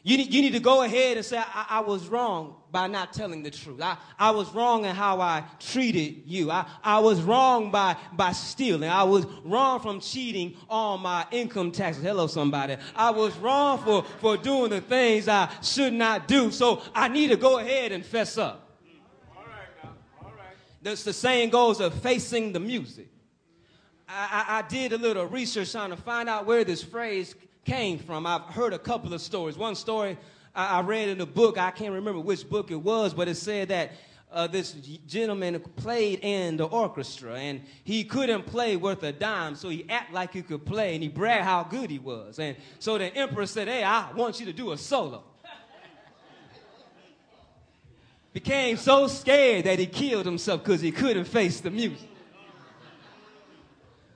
You 0.04 0.18
need, 0.18 0.32
you 0.32 0.44
need 0.44 0.54
to 0.54 0.60
go 0.60 0.84
ahead 0.84 1.18
and 1.18 1.25
say, 1.25 1.39
I, 1.39 1.65
I 1.68 1.80
was 1.80 2.08
wrong 2.08 2.58
by 2.72 2.86
not 2.86 3.12
telling 3.12 3.42
the 3.42 3.50
truth. 3.50 3.82
I, 3.82 3.98
I 4.20 4.30
was 4.30 4.54
wrong 4.54 4.86
in 4.86 4.94
how 4.94 5.20
I 5.20 5.44
treated 5.60 6.22
you. 6.27 6.51
I, 6.51 6.68
I 6.84 7.00
was 7.00 7.24
wrong 7.24 7.72
by, 7.72 7.98
by 8.13 8.32
stealing. 8.32 8.88
I 8.88 9.01
was 9.01 9.25
wrong 9.44 9.80
from 9.80 10.00
cheating 10.00 10.58
on 10.70 11.01
my 11.01 11.25
income 11.32 11.72
taxes. 11.72 12.04
Hello, 12.04 12.27
somebody. 12.27 12.77
I 12.96 13.10
was 13.10 13.36
wrong 13.38 13.80
for, 13.80 14.04
for 14.04 14.38
doing 14.38 14.70
the 14.70 14.82
things 14.82 15.27
I 15.27 15.50
should 15.63 15.94
not 15.94 16.27
do. 16.27 16.51
So 16.51 16.84
I 16.94 17.08
need 17.08 17.30
to 17.30 17.36
go 17.36 17.58
ahead 17.58 17.92
and 17.92 18.06
fess 18.06 18.38
up. 18.38 18.77
All 19.36 19.44
right, 19.44 19.84
now. 19.84 19.89
All 20.22 20.34
right. 20.38 20.56
That's 20.84 21.01
the 21.01 21.13
saying 21.13 21.50
goes 21.50 21.80
of 21.80 21.96
facing 21.96 22.54
the 22.54 22.60
music. 22.60 23.10
I, 24.08 24.46
I, 24.60 24.62
did 24.68 24.94
a 24.94 24.98
little 24.98 25.26
research 25.26 25.72
trying 25.72 25.90
to 25.90 25.98
find 25.98 26.30
out 26.30 26.46
where 26.46 26.64
this 26.64 26.84
phrase 26.84 27.34
came 27.66 27.98
from. 27.98 28.26
I've 28.28 28.44
heard 28.44 28.74
a 28.74 28.80
couple 28.80 29.14
of 29.14 29.22
stories. 29.22 29.58
One 29.58 29.76
story 29.76 30.18
I, 30.54 30.78
I 30.78 30.82
read 30.82 31.10
in 31.10 31.22
a 31.22 31.26
book, 31.26 31.58
I 31.58 31.72
can't 31.72 31.94
remember 31.94 32.20
which 32.20 32.48
book 32.48 32.70
it 32.70 32.76
was, 32.76 33.14
but 33.14 33.28
it 33.28 33.36
said 33.36 33.70
that 33.70 33.94
uh, 34.32 34.48
this 34.48 34.74
gentleman 35.08 35.60
played 35.78 36.20
in 36.22 36.58
the 36.58 36.66
orchestra 36.66 37.36
and 37.36 37.62
he 37.84 38.04
couldn't 38.04 38.46
play 38.46 38.76
worth 38.76 39.02
a 39.04 39.12
dime, 39.12 39.56
so 39.56 39.70
he 39.70 39.86
acted 39.90 40.14
like 40.14 40.34
he 40.34 40.42
could 40.42 40.66
play 40.66 40.94
and 40.94 41.02
he 41.02 41.10
bragged 41.10 41.44
how 41.44 41.64
good 41.64 41.90
he 41.90 42.00
was. 42.00 42.38
And 42.38 42.56
so 42.80 42.98
the 42.98 43.16
emperor 43.16 43.46
said, 43.46 43.68
Hey, 43.68 43.84
I 43.84 44.12
want 44.12 44.40
you 44.40 44.46
to 44.46 44.54
do 44.54 44.72
a 44.72 44.78
solo. 44.78 45.24
became 48.34 48.76
so 48.76 49.08
scared 49.08 49.64
that 49.66 49.80
he 49.80 49.86
killed 49.86 50.26
himself 50.26 50.62
because 50.62 50.82
he 50.82 50.92
couldn't 50.92 51.24
face 51.24 51.62
the 51.62 51.72
music. 51.72 52.10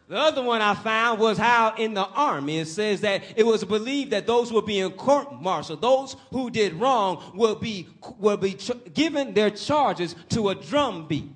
The 0.10 0.18
other 0.18 0.42
one 0.42 0.60
I 0.60 0.74
found 0.74 1.20
was 1.20 1.38
how 1.38 1.76
in 1.78 1.94
the 1.94 2.04
army 2.04 2.58
it 2.58 2.68
says 2.68 3.02
that 3.02 3.22
it 3.36 3.46
was 3.46 3.64
believed 3.64 4.10
that 4.10 4.26
those 4.26 4.52
were 4.52 4.64
being 4.64 4.90
court-martialed, 4.90 5.84
those 5.84 6.16
who 6.32 6.50
did 6.50 6.74
wrong, 6.74 7.32
will 7.36 7.54
be, 7.54 7.88
will 8.18 8.36
be 8.36 8.56
ch- 8.56 8.72
given 8.96 9.36
their 9.36 9.52
charges 9.52 10.16
to 10.30 10.50
a 10.50 10.56
drum 10.56 11.08
beat. 11.08 11.30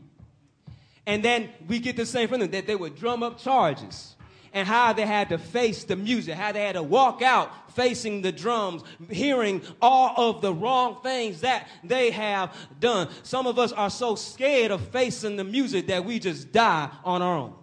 And 1.06 1.24
then 1.24 1.52
we 1.68 1.78
get 1.78 1.98
the 1.98 2.06
same 2.08 2.28
from 2.28 2.40
them 2.40 2.50
that 2.50 2.66
they 2.66 2.76
would 2.76 2.96
drum 2.96 3.22
up 3.22 3.38
charges 3.38 4.16
and 4.54 4.68
how 4.68 4.92
they 4.92 5.06
had 5.06 5.30
to 5.30 5.38
face 5.38 5.84
the 5.84 5.96
music, 5.96 6.34
how 6.34 6.52
they 6.52 6.66
had 6.66 6.74
to 6.74 6.82
walk 6.82 7.22
out 7.22 7.72
facing 7.76 8.24
the 8.24 8.32
drums, 8.32 8.82
hearing 9.12 9.62
all 9.84 10.16
of 10.18 10.42
the 10.42 10.52
wrong 10.52 10.98
things 11.04 11.42
that 11.42 11.68
they 11.84 12.10
have 12.10 12.56
done. 12.80 13.08
Some 13.22 13.46
of 13.46 13.60
us 13.60 13.72
are 13.72 13.92
so 13.92 14.16
scared 14.16 14.72
of 14.72 14.82
facing 14.88 15.36
the 15.36 15.44
music 15.44 15.86
that 15.88 16.04
we 16.04 16.18
just 16.18 16.52
die 16.52 16.90
on 17.04 17.22
our 17.22 17.38
own 17.38 17.54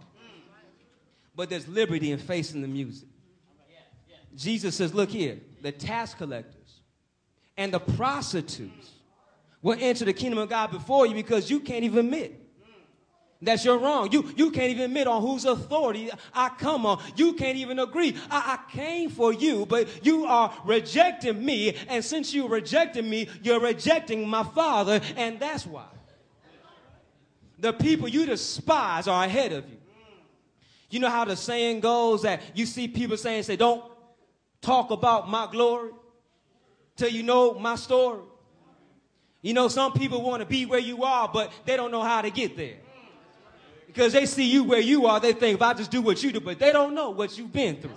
but 1.35 1.51
there's 1.51 1.69
liberty 1.69 2.13
in 2.13 2.19
facing 2.19 2.63
the 2.63 2.69
music. 2.69 3.09
Jesus 4.37 4.77
says, 4.77 4.95
Look 4.95 5.11
here, 5.11 5.39
the 5.63 5.73
tax 5.73 6.15
collectors 6.15 6.81
and 7.57 7.73
the 7.73 7.81
prostitutes 7.81 8.91
will 9.63 9.77
enter 9.79 10.05
the 10.05 10.13
kingdom 10.13 10.39
of 10.39 10.49
God 10.49 10.71
before 10.71 11.07
you 11.07 11.15
because 11.15 11.51
you 11.51 11.61
can't 11.61 11.85
even 11.85 12.07
admit 12.07 12.41
that 13.43 13.65
you're 13.65 13.79
wrong. 13.79 14.11
You, 14.13 14.33
you 14.37 14.51
can't 14.51 14.71
even 14.71 14.85
admit 14.85 15.07
on 15.07 15.23
whose 15.23 15.45
authority 15.45 16.11
I 16.35 16.51
come 16.51 16.87
on. 16.87 17.03
You 17.17 17.35
can't 17.35 17.57
even 17.57 17.79
agree. 17.79 18.17
I, 18.31 18.59
I 18.59 18.73
came 18.73 19.11
for 19.11 19.33
you, 19.33 19.67
but 19.67 20.05
you 20.05 20.27
are 20.27 20.53
rejecting 20.65 21.45
me. 21.45 21.77
And 21.89 22.05
since 22.05 22.35
you 22.35 22.49
rejected 22.49 23.05
me, 23.05 23.29
you're 23.43 23.61
rejecting 23.61 24.29
my 24.29 24.43
Father, 24.43 25.01
and 25.17 25.41
that's 25.41 25.67
why. 25.67 25.87
The 27.59 27.73
people 27.73 28.09
you 28.09 28.25
despise 28.25 29.07
are 29.07 29.25
ahead 29.25 29.53
of 29.53 29.69
you. 29.69 29.77
You 30.91 30.99
know 30.99 31.09
how 31.09 31.25
the 31.25 31.37
saying 31.37 31.81
goes 31.81 32.23
that 32.23 32.43
you 32.55 32.67
see 32.67 32.89
people 32.89 33.17
saying, 33.17 33.45
say, 33.45 33.57
don't 33.57 33.85
talk 34.61 34.91
about 34.91 35.31
my 35.31 35.49
glory 35.51 35.93
till 36.97 37.09
you 37.09 37.23
know 37.23 37.55
my 37.55 37.77
story. 37.77 38.21
You 39.41 39.55
know, 39.55 39.69
some 39.69 39.93
people 39.93 40.21
want 40.21 40.41
to 40.41 40.47
be 40.47 40.67
where 40.67 40.81
you 40.81 41.05
are, 41.05 41.31
but 41.33 41.53
they 41.65 41.77
don't 41.77 41.91
know 41.91 42.03
how 42.03 42.21
to 42.21 42.31
get 42.31 42.57
there. 42.57 42.77
Because 43.87 44.13
they 44.13 44.27
see 44.27 44.45
you 44.45 44.65
where 44.65 44.81
you 44.81 45.07
are, 45.07 45.19
they 45.19 45.33
think, 45.33 45.57
if 45.57 45.63
I 45.63 45.75
just 45.75 45.91
do 45.91 46.03
what 46.03 46.23
you 46.23 46.31
do, 46.31 46.41
but 46.41 46.59
they 46.59 46.73
don't 46.73 46.95
know 46.95 47.11
what 47.11 47.39
you've 47.39 47.53
been 47.53 47.77
through. 47.77 47.91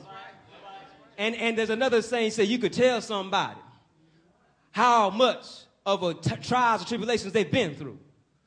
And, 1.18 1.36
and 1.36 1.58
there's 1.58 1.70
another 1.70 2.02
saying, 2.02 2.32
say, 2.32 2.46
you 2.46 2.58
could 2.58 2.74
tell 2.74 3.02
somebody 3.02 3.60
how 4.72 5.10
much 5.10 5.46
of 5.86 6.02
a 6.02 6.14
t- 6.14 6.36
trials 6.38 6.82
and 6.82 6.88
tribulations 6.88 7.34
they've 7.34 7.52
been 7.52 7.76
through, 7.76 8.00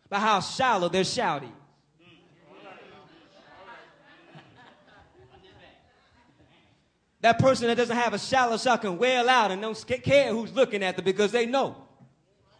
by 0.09 0.19
how 0.19 0.41
shallow 0.41 0.89
their 0.89 1.05
shouting. 1.05 1.53
That 7.27 7.41
person 7.41 7.67
that 7.67 7.77
doesn't 7.77 7.97
have 7.97 8.15
a 8.15 8.21
shallow 8.21 8.57
shot 8.57 8.83
can 8.83 8.99
wail 8.99 9.29
out 9.29 9.51
and 9.51 9.61
don't 9.61 9.85
care 10.05 10.31
who's 10.31 10.53
looking 10.53 10.85
at 10.85 10.95
them 10.95 11.05
because 11.05 11.33
they 11.33 11.45
know 11.45 11.75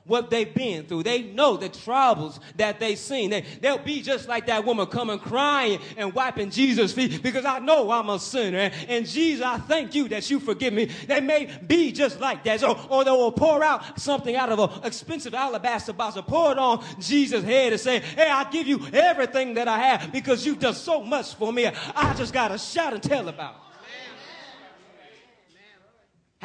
what 0.07 0.29
they've 0.29 0.53
been 0.53 0.87
through. 0.87 1.05
They 1.05 1.23
know 1.23 1.57
the 1.57 1.69
troubles 1.69 2.41
that 2.57 2.81
they've 2.81 2.99
seen. 2.99 3.31
They, 3.31 3.45
they'll 3.61 3.79
be 3.79 4.03
just 4.03 4.27
like 4.27 4.47
that 4.47 4.65
woman 4.65 4.87
coming 4.87 5.21
crying 5.21 5.79
and 5.97 6.13
wiping 6.13 6.51
Jesus' 6.51 6.93
feet 6.93 7.23
because 7.23 7.45
I 7.45 7.61
know 7.61 7.93
I'm 7.93 8.11
a 8.11 8.19
sinner. 8.19 8.59
And, 8.59 8.75
and 8.89 9.07
Jesus, 9.07 9.47
I 9.47 9.59
thank 9.59 9.95
you 9.95 10.09
that 10.09 10.29
you 10.29 10.41
forgive 10.41 10.73
me. 10.75 10.87
They 11.07 11.21
may 11.21 11.49
be 11.65 11.93
just 11.93 12.19
like 12.19 12.43
that. 12.43 12.59
So, 12.59 12.77
or 12.91 13.05
they 13.05 13.13
will 13.13 13.31
pour 13.31 13.63
out 13.63 14.01
something 14.01 14.35
out 14.35 14.51
of 14.51 14.59
an 14.59 14.81
expensive 14.83 15.33
alabaster 15.33 15.93
box 15.93 16.17
and 16.17 16.27
pour 16.27 16.51
it 16.51 16.59
on 16.59 16.85
Jesus' 16.99 17.45
head 17.45 17.71
and 17.73 17.81
say, 17.81 18.01
Hey, 18.01 18.29
I 18.29 18.51
give 18.51 18.67
you 18.67 18.85
everything 18.93 19.55
that 19.55 19.69
I 19.69 19.79
have 19.79 20.11
because 20.11 20.45
you've 20.45 20.59
done 20.59 20.75
so 20.75 21.05
much 21.05 21.37
for 21.37 21.53
me. 21.53 21.69
I 21.69 22.15
just 22.15 22.33
got 22.33 22.49
to 22.49 22.59
shout 22.59 22.95
and 22.95 23.01
tell 23.01 23.29
about 23.29 23.55
it. 23.55 23.61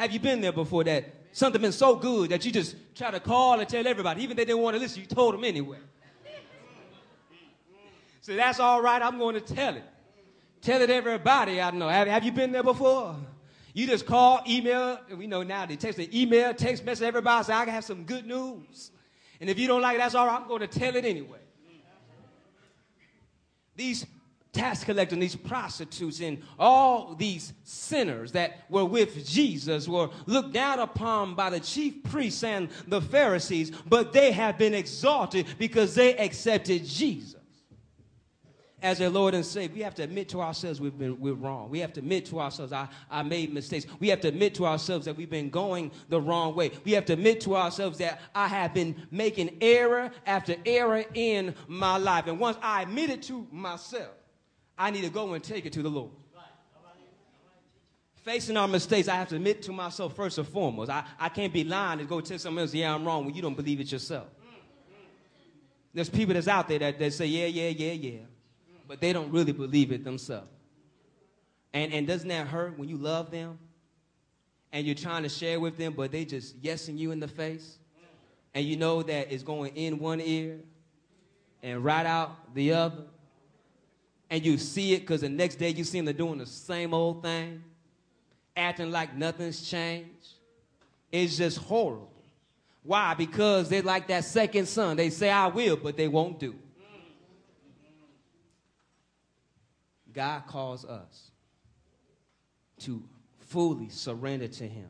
Have 0.02 0.10
you 0.10 0.18
been 0.18 0.40
there 0.40 0.50
before 0.50 0.82
that 0.82 1.04
something 1.30 1.62
been 1.62 1.70
so 1.70 1.94
good 1.94 2.30
that 2.30 2.44
you 2.44 2.50
just 2.50 2.74
try 2.96 3.12
to 3.12 3.20
call 3.20 3.60
and 3.60 3.68
tell 3.68 3.86
everybody, 3.86 4.24
even 4.24 4.32
if 4.32 4.36
they 4.36 4.44
didn't 4.44 4.60
want 4.60 4.74
to 4.74 4.80
listen, 4.80 5.00
you 5.00 5.06
told 5.06 5.32
them 5.32 5.44
anyway? 5.44 5.78
So 8.20 8.34
that's 8.34 8.58
all 8.58 8.82
right, 8.82 9.00
I'm 9.00 9.16
going 9.18 9.36
to 9.36 9.40
tell 9.40 9.76
it. 9.76 9.84
Tell 10.60 10.80
it 10.80 10.90
everybody 10.90 11.60
I 11.60 11.70
know. 11.70 11.88
Have, 11.88 12.08
have 12.08 12.24
you 12.24 12.32
been 12.32 12.50
there 12.50 12.64
before? 12.64 13.14
You 13.74 13.86
just 13.86 14.04
call, 14.04 14.42
email, 14.48 14.98
we 15.16 15.28
know 15.28 15.44
now 15.44 15.66
they 15.66 15.76
text 15.76 15.98
the 15.98 16.20
email, 16.20 16.52
text 16.52 16.84
message 16.84 17.06
everybody, 17.06 17.44
say, 17.44 17.52
I 17.52 17.64
have 17.66 17.84
some 17.84 18.02
good 18.02 18.26
news. 18.26 18.90
And 19.40 19.48
if 19.48 19.56
you 19.56 19.68
don't 19.68 19.82
like 19.82 19.94
it, 19.94 19.98
that's 19.98 20.16
all 20.16 20.26
right, 20.26 20.40
I'm 20.40 20.48
going 20.48 20.62
to 20.62 20.66
tell 20.66 20.96
it 20.96 21.04
anyway. 21.04 21.38
These 23.76 24.04
tax 24.52 24.84
collectors 24.84 25.14
and 25.14 25.22
these 25.22 25.36
prostitutes 25.36 26.20
and 26.20 26.42
all 26.58 27.14
these 27.14 27.54
sinners 27.64 28.32
that 28.32 28.64
were 28.68 28.84
with 28.84 29.26
Jesus 29.26 29.88
were 29.88 30.10
looked 30.26 30.52
down 30.52 30.78
upon 30.78 31.34
by 31.34 31.48
the 31.48 31.60
chief 31.60 32.02
priests 32.04 32.44
and 32.44 32.68
the 32.86 33.00
Pharisees, 33.00 33.70
but 33.88 34.12
they 34.12 34.30
have 34.30 34.58
been 34.58 34.74
exalted 34.74 35.46
because 35.58 35.94
they 35.94 36.16
accepted 36.18 36.84
Jesus 36.84 37.36
as 38.82 38.98
their 38.98 39.08
Lord 39.08 39.32
and 39.32 39.46
Savior. 39.46 39.76
We 39.76 39.82
have 39.82 39.94
to 39.94 40.02
admit 40.02 40.28
to 40.30 40.42
ourselves 40.42 40.80
we've 40.80 40.98
been 40.98 41.18
we're 41.18 41.32
wrong. 41.34 41.70
We 41.70 41.78
have 41.78 41.92
to 41.94 42.00
admit 42.00 42.26
to 42.26 42.40
ourselves 42.40 42.72
I, 42.72 42.88
I 43.10 43.22
made 43.22 43.54
mistakes. 43.54 43.86
We 44.00 44.08
have 44.08 44.20
to 44.22 44.28
admit 44.28 44.54
to 44.56 44.66
ourselves 44.66 45.06
that 45.06 45.16
we've 45.16 45.30
been 45.30 45.50
going 45.50 45.92
the 46.10 46.20
wrong 46.20 46.54
way. 46.54 46.72
We 46.84 46.92
have 46.92 47.06
to 47.06 47.14
admit 47.14 47.40
to 47.42 47.56
ourselves 47.56 47.98
that 47.98 48.20
I 48.34 48.48
have 48.48 48.74
been 48.74 48.96
making 49.10 49.56
error 49.62 50.10
after 50.26 50.56
error 50.66 51.04
in 51.14 51.54
my 51.68 51.96
life. 51.96 52.26
And 52.26 52.38
once 52.38 52.58
I 52.60 52.82
admit 52.82 53.08
it 53.08 53.22
to 53.24 53.46
myself, 53.50 54.10
I 54.78 54.90
need 54.90 55.02
to 55.02 55.10
go 55.10 55.32
and 55.34 55.42
take 55.42 55.66
it 55.66 55.72
to 55.74 55.82
the 55.82 55.90
Lord. 55.90 56.10
Facing 58.22 58.56
our 58.56 58.68
mistakes, 58.68 59.08
I 59.08 59.16
have 59.16 59.28
to 59.30 59.36
admit 59.36 59.62
to 59.62 59.72
myself 59.72 60.14
first 60.14 60.38
and 60.38 60.46
foremost. 60.46 60.90
I, 60.90 61.04
I 61.18 61.28
can't 61.28 61.52
be 61.52 61.64
lying 61.64 61.98
and 61.98 62.08
go 62.08 62.20
tell 62.20 62.38
someone 62.38 62.62
else, 62.62 62.72
yeah, 62.72 62.94
I'm 62.94 63.04
wrong 63.04 63.24
when 63.24 63.34
you 63.34 63.42
don't 63.42 63.56
believe 63.56 63.80
it 63.80 63.90
yourself. 63.90 64.28
There's 65.92 66.08
people 66.08 66.34
that's 66.34 66.48
out 66.48 66.68
there 66.68 66.78
that, 66.78 66.98
that 67.00 67.12
say, 67.12 67.26
yeah, 67.26 67.46
yeah, 67.46 67.68
yeah, 67.68 67.92
yeah, 67.92 68.20
but 68.86 69.00
they 69.00 69.12
don't 69.12 69.30
really 69.32 69.52
believe 69.52 69.90
it 69.90 70.04
themselves. 70.04 70.48
And, 71.74 71.92
and 71.92 72.06
doesn't 72.06 72.28
that 72.28 72.46
hurt 72.46 72.78
when 72.78 72.88
you 72.88 72.96
love 72.96 73.30
them 73.30 73.58
and 74.72 74.86
you're 74.86 74.94
trying 74.94 75.24
to 75.24 75.28
share 75.28 75.58
with 75.58 75.76
them, 75.76 75.94
but 75.94 76.12
they 76.12 76.24
just 76.24 76.60
yesing 76.62 76.96
you 76.96 77.10
in 77.10 77.18
the 77.18 77.28
face? 77.28 77.78
And 78.54 78.64
you 78.64 78.76
know 78.76 79.02
that 79.02 79.32
it's 79.32 79.42
going 79.42 79.74
in 79.74 79.98
one 79.98 80.20
ear 80.20 80.58
and 81.62 81.82
right 81.82 82.06
out 82.06 82.54
the 82.54 82.72
other? 82.72 83.04
And 84.32 84.46
you 84.46 84.56
see 84.56 84.94
it 84.94 85.00
because 85.00 85.20
the 85.20 85.28
next 85.28 85.56
day 85.56 85.68
you 85.68 85.84
see 85.84 86.00
them 86.00 86.16
doing 86.16 86.38
the 86.38 86.46
same 86.46 86.94
old 86.94 87.22
thing, 87.22 87.62
acting 88.56 88.90
like 88.90 89.14
nothing's 89.14 89.68
changed. 89.68 90.26
It's 91.12 91.36
just 91.36 91.58
horrible. 91.58 92.10
Why? 92.82 93.12
Because 93.12 93.68
they're 93.68 93.82
like 93.82 94.08
that 94.08 94.24
second 94.24 94.68
son. 94.68 94.96
They 94.96 95.10
say, 95.10 95.28
I 95.28 95.48
will, 95.48 95.76
but 95.76 95.98
they 95.98 96.08
won't 96.08 96.40
do. 96.40 96.54
God 100.14 100.46
calls 100.46 100.86
us 100.86 101.30
to 102.80 103.02
fully 103.50 103.90
surrender 103.90 104.48
to 104.48 104.64
Him. 104.66 104.88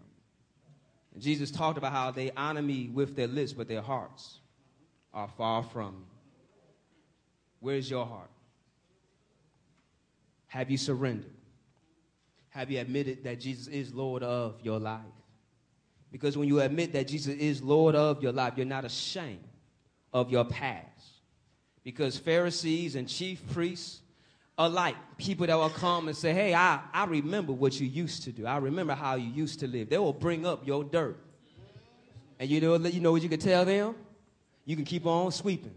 Jesus 1.19 1.51
talked 1.51 1.79
about 1.79 1.91
how 1.91 2.13
they 2.13 2.31
honor 2.37 2.63
me 2.63 2.91
with 2.95 3.17
their 3.17 3.27
lips, 3.27 3.53
but 3.53 3.67
their 3.67 3.83
hearts 3.83 4.39
are 5.13 5.29
far 5.37 5.65
from 5.65 5.95
me. 5.95 6.07
Where's 7.59 7.91
your 7.91 8.07
heart? 8.07 8.31
Have 10.53 10.71
you 10.71 10.77
surrendered? 10.77 11.33
Have 12.51 12.71
you 12.71 12.79
admitted 12.79 13.25
that 13.25 13.41
Jesus 13.41 13.69
is 13.69 13.95
Lord 13.95 14.23
of 14.23 14.61
your 14.63 14.79
life? 14.79 15.01
Because 16.11 16.37
when 16.37 16.47
you 16.47 16.61
admit 16.61 16.93
that 16.93 17.09
Jesus 17.09 17.35
is 17.37 17.63
Lord 17.63 17.95
of 17.95 18.23
your 18.23 18.33
life, 18.33 18.53
you're 18.59 18.67
not 18.67 18.85
ashamed 18.85 19.49
of 20.13 20.31
your 20.31 20.45
past. 20.45 21.07
Because 21.83 22.19
Pharisees 22.19 22.97
and 22.97 23.09
chief 23.09 23.41
priests 23.53 24.03
alike, 24.59 24.95
people 25.17 25.47
that 25.47 25.57
will 25.57 25.71
come 25.71 26.09
and 26.09 26.15
say, 26.15 26.35
Hey, 26.35 26.53
I, 26.53 26.81
I 26.93 27.07
remember 27.07 27.55
what 27.55 27.81
you 27.81 27.87
used 27.87 28.25
to 28.25 28.31
do. 28.31 28.45
I 28.45 28.59
remember 28.59 28.93
how 28.93 29.15
you 29.15 29.31
used 29.31 29.61
to 29.61 29.67
live. 29.67 29.89
They 29.89 29.97
will 29.97 30.13
bring 30.13 30.45
up 30.45 30.67
your 30.67 30.85
dirt. 30.85 31.19
And 32.39 32.51
you 32.51 32.61
know, 32.61 32.77
you 32.77 33.01
know 33.01 33.13
what 33.13 33.23
you 33.23 33.31
can 33.31 33.41
tell 33.41 33.65
them? 33.65 33.95
You 34.67 34.77
can 34.77 34.85
keep 34.85 35.07
on 35.07 35.33
sweeping. 35.33 35.77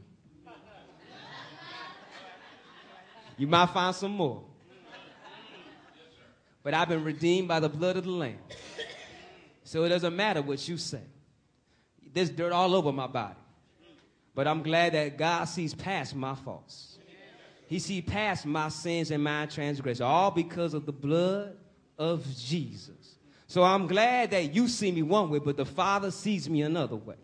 You 3.37 3.47
might 3.47 3.67
find 3.67 3.95
some 3.95 4.11
more 4.11 4.43
but 6.65 6.73
I've 6.73 6.89
been 6.89 7.03
redeemed 7.03 7.47
by 7.47 7.59
the 7.59 7.69
blood 7.69 7.95
of 7.95 8.05
the 8.05 8.09
Lamb. 8.09 8.39
So 9.63 9.83
it 9.83 9.89
doesn't 9.89 10.15
matter 10.15 10.41
what 10.41 10.67
you 10.67 10.77
say. 10.77 11.03
There's 12.11 12.31
dirt 12.31 12.51
all 12.51 12.73
over 12.73 12.91
my 12.91 13.05
body. 13.05 13.35
But 14.33 14.47
I'm 14.47 14.63
glad 14.63 14.93
that 14.93 15.15
God 15.15 15.45
sees 15.45 15.75
past 15.75 16.15
my 16.15 16.33
faults. 16.33 16.97
He 17.67 17.77
sees 17.77 18.03
past 18.03 18.47
my 18.47 18.69
sins 18.69 19.11
and 19.11 19.23
my 19.23 19.45
transgressions, 19.45 20.01
all 20.01 20.31
because 20.31 20.73
of 20.73 20.87
the 20.87 20.91
blood 20.91 21.55
of 21.99 22.25
Jesus. 22.35 23.15
So 23.45 23.61
I'm 23.61 23.85
glad 23.85 24.31
that 24.31 24.55
you 24.55 24.67
see 24.67 24.91
me 24.91 25.03
one 25.03 25.29
way, 25.29 25.37
but 25.37 25.57
the 25.57 25.65
Father 25.65 26.09
sees 26.09 26.49
me 26.49 26.63
another 26.63 26.95
way. 26.95 27.15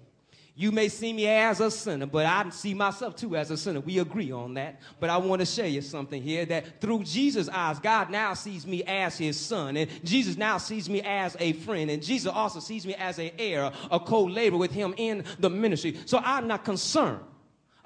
You 0.54 0.72
may 0.72 0.90
see 0.90 1.14
me 1.14 1.28
as 1.28 1.62
a 1.62 1.72
sinner, 1.72 2.06
but 2.06 2.26
I 2.26 2.50
see 2.50 2.74
myself 2.74 3.16
too 3.16 3.38
as 3.38 3.52
a 3.52 3.58
sinner. 3.58 3.80
We 3.80 4.00
agree 4.00 4.32
on 4.32 4.56
that. 4.56 4.82
But 5.00 5.10
I 5.10 5.16
want 5.18 5.40
to 5.40 5.46
show 5.46 5.64
you 5.64 5.82
something 5.82 6.22
here 6.22 6.46
that 6.46 6.82
through 6.82 7.04
Jesus' 7.04 7.48
eyes, 7.48 7.80
God 7.80 8.10
now 8.10 8.34
sees 8.34 8.68
me 8.68 8.84
as 8.84 9.18
his 9.18 9.40
son. 9.40 9.78
And 9.78 9.90
Jesus 10.06 10.36
now 10.36 10.58
sees 10.58 10.90
me 10.90 11.02
as 11.02 11.38
a 11.40 11.54
friend. 11.54 11.90
And 11.90 12.04
Jesus 12.04 12.32
also 12.32 12.60
sees 12.60 12.86
me 12.86 12.96
as 12.96 13.18
an 13.18 13.32
heir, 13.40 13.72
a 13.90 14.00
co 14.00 14.26
laborer 14.26 14.60
with 14.60 14.72
him 14.72 14.94
in 14.98 15.24
the 15.40 15.50
ministry. 15.50 15.98
So 16.06 16.18
I'm 16.18 16.48
not 16.48 16.66
concerned 16.66 17.22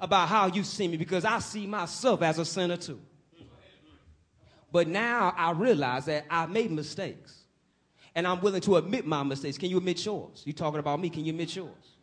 about 0.00 0.28
how 0.28 0.48
you 0.48 0.64
see 0.64 0.88
me 0.88 0.96
because 0.96 1.24
I 1.24 1.38
see 1.38 1.66
myself 1.66 2.20
as 2.20 2.40
a 2.40 2.44
sinner 2.44 2.76
too. 2.76 3.00
But 4.72 4.88
now 4.88 5.32
I 5.36 5.52
realize 5.52 6.06
that 6.06 6.26
I 6.28 6.46
made 6.46 6.72
mistakes. 6.72 7.44
And 8.16 8.26
I'm 8.26 8.40
willing 8.40 8.62
to 8.62 8.76
admit 8.76 9.06
my 9.06 9.22
mistakes. 9.22 9.56
Can 9.56 9.70
you 9.70 9.78
admit 9.78 10.04
yours? 10.04 10.42
You 10.44 10.52
talking 10.52 10.80
about 10.80 11.00
me? 11.00 11.10
Can 11.10 11.24
you 11.24 11.30
admit 11.30 11.54
yours? 11.54 11.95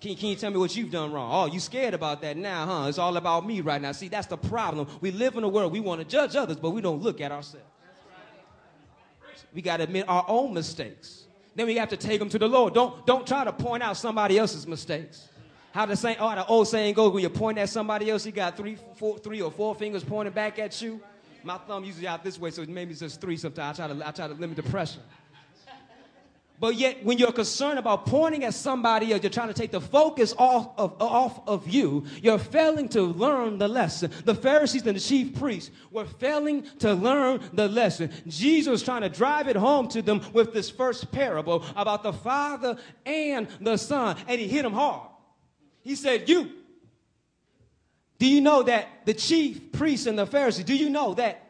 Can, 0.00 0.14
can 0.14 0.28
you 0.28 0.36
tell 0.36 0.50
me 0.50 0.58
what 0.58 0.76
you've 0.76 0.90
done 0.90 1.12
wrong? 1.12 1.30
Oh, 1.32 1.52
you 1.52 1.58
scared 1.58 1.94
about 1.94 2.20
that 2.22 2.36
now, 2.36 2.66
huh? 2.66 2.88
It's 2.88 2.98
all 2.98 3.16
about 3.16 3.46
me 3.46 3.60
right 3.62 3.80
now. 3.80 3.92
See, 3.92 4.08
that's 4.08 4.26
the 4.26 4.36
problem. 4.36 4.86
We 5.00 5.10
live 5.10 5.36
in 5.36 5.44
a 5.44 5.48
world, 5.48 5.72
we 5.72 5.80
want 5.80 6.00
to 6.00 6.06
judge 6.06 6.36
others, 6.36 6.56
but 6.56 6.70
we 6.70 6.80
don't 6.80 7.02
look 7.02 7.20
at 7.20 7.32
ourselves. 7.32 7.66
We 9.54 9.62
got 9.62 9.78
to 9.78 9.84
admit 9.84 10.04
our 10.08 10.24
own 10.28 10.52
mistakes. 10.52 11.24
Then 11.54 11.66
we 11.66 11.76
have 11.76 11.88
to 11.88 11.96
take 11.96 12.18
them 12.18 12.28
to 12.28 12.38
the 12.38 12.46
Lord. 12.46 12.74
Don't, 12.74 13.06
don't 13.06 13.26
try 13.26 13.44
to 13.44 13.52
point 13.52 13.82
out 13.82 13.96
somebody 13.96 14.38
else's 14.38 14.66
mistakes. 14.66 15.30
How 15.72 15.86
the 15.86 15.96
saying, 15.96 16.16
oh, 16.20 16.34
the 16.34 16.46
old 16.46 16.68
saying 16.68 16.94
goes, 16.94 17.12
when 17.12 17.22
you 17.22 17.30
point 17.30 17.56
at 17.58 17.70
somebody 17.70 18.10
else, 18.10 18.26
you 18.26 18.32
got 18.32 18.56
three, 18.56 18.76
four, 18.96 19.18
three 19.18 19.40
or 19.40 19.50
four 19.50 19.74
fingers 19.74 20.04
pointing 20.04 20.34
back 20.34 20.58
at 20.58 20.80
you. 20.82 21.00
My 21.42 21.58
thumb 21.58 21.84
usually 21.84 22.06
out 22.06 22.24
this 22.24 22.38
way, 22.38 22.50
so 22.50 22.64
maybe 22.66 22.90
it's 22.90 23.00
just 23.00 23.20
three 23.20 23.36
sometimes. 23.36 23.80
I 23.80 23.86
try 23.86 23.96
to, 23.96 24.08
I 24.08 24.10
try 24.10 24.28
to 24.28 24.34
limit 24.34 24.56
the 24.56 24.62
pressure. 24.64 25.00
But 26.58 26.76
yet, 26.76 27.04
when 27.04 27.18
you're 27.18 27.32
concerned 27.32 27.78
about 27.78 28.06
pointing 28.06 28.44
at 28.44 28.54
somebody 28.54 29.12
else, 29.12 29.22
you're 29.22 29.30
trying 29.30 29.48
to 29.48 29.54
take 29.54 29.72
the 29.72 29.80
focus 29.80 30.34
off 30.38 30.70
of, 30.78 31.00
off 31.00 31.46
of 31.46 31.68
you, 31.68 32.06
you're 32.22 32.38
failing 32.38 32.88
to 32.90 33.02
learn 33.02 33.58
the 33.58 33.68
lesson. 33.68 34.10
The 34.24 34.34
Pharisees 34.34 34.86
and 34.86 34.96
the 34.96 35.00
chief 35.00 35.38
priests 35.38 35.70
were 35.90 36.06
failing 36.06 36.62
to 36.78 36.94
learn 36.94 37.40
the 37.52 37.68
lesson. 37.68 38.10
Jesus 38.26 38.70
was 38.70 38.82
trying 38.82 39.02
to 39.02 39.10
drive 39.10 39.48
it 39.48 39.56
home 39.56 39.88
to 39.88 40.00
them 40.00 40.22
with 40.32 40.54
this 40.54 40.70
first 40.70 41.12
parable 41.12 41.64
about 41.76 42.02
the 42.02 42.12
Father 42.12 42.78
and 43.04 43.48
the 43.60 43.76
Son, 43.76 44.16
and 44.26 44.40
he 44.40 44.48
hit 44.48 44.62
them 44.62 44.72
hard. 44.72 45.10
He 45.82 45.94
said, 45.94 46.28
You, 46.28 46.50
do 48.18 48.26
you 48.26 48.40
know 48.40 48.62
that 48.62 48.88
the 49.04 49.14
chief 49.14 49.72
priests 49.72 50.06
and 50.06 50.18
the 50.18 50.26
Pharisees, 50.26 50.64
do 50.64 50.74
you 50.74 50.88
know 50.88 51.14
that 51.14 51.45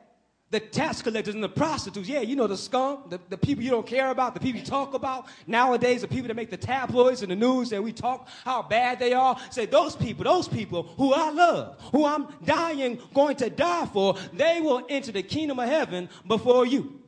the 0.50 0.60
tax 0.60 1.02
collectors 1.02 1.34
and 1.34 1.42
the 1.42 1.48
prostitutes, 1.48 2.08
yeah, 2.08 2.20
you 2.20 2.36
know 2.36 2.46
the 2.46 2.56
scum, 2.56 3.02
the, 3.10 3.18
the 3.28 3.36
people 3.36 3.64
you 3.64 3.70
don't 3.70 3.86
care 3.86 4.10
about, 4.10 4.32
the 4.32 4.40
people 4.40 4.60
you 4.60 4.66
talk 4.66 4.94
about 4.94 5.26
nowadays, 5.46 6.02
the 6.02 6.08
people 6.08 6.28
that 6.28 6.36
make 6.36 6.50
the 6.50 6.56
tabloids 6.56 7.22
and 7.22 7.32
the 7.32 7.36
news 7.36 7.72
and 7.72 7.82
we 7.82 7.92
talk 7.92 8.28
how 8.44 8.62
bad 8.62 9.00
they 9.00 9.12
are. 9.12 9.36
Say, 9.50 9.66
those 9.66 9.96
people, 9.96 10.22
those 10.22 10.46
people 10.46 10.84
who 10.96 11.12
I 11.12 11.30
love, 11.30 11.80
who 11.90 12.04
I'm 12.04 12.28
dying, 12.44 13.00
going 13.12 13.36
to 13.36 13.50
die 13.50 13.86
for, 13.86 14.14
they 14.32 14.60
will 14.60 14.86
enter 14.88 15.10
the 15.10 15.22
kingdom 15.22 15.58
of 15.58 15.68
heaven 15.68 16.08
before 16.26 16.64
you. 16.64 17.02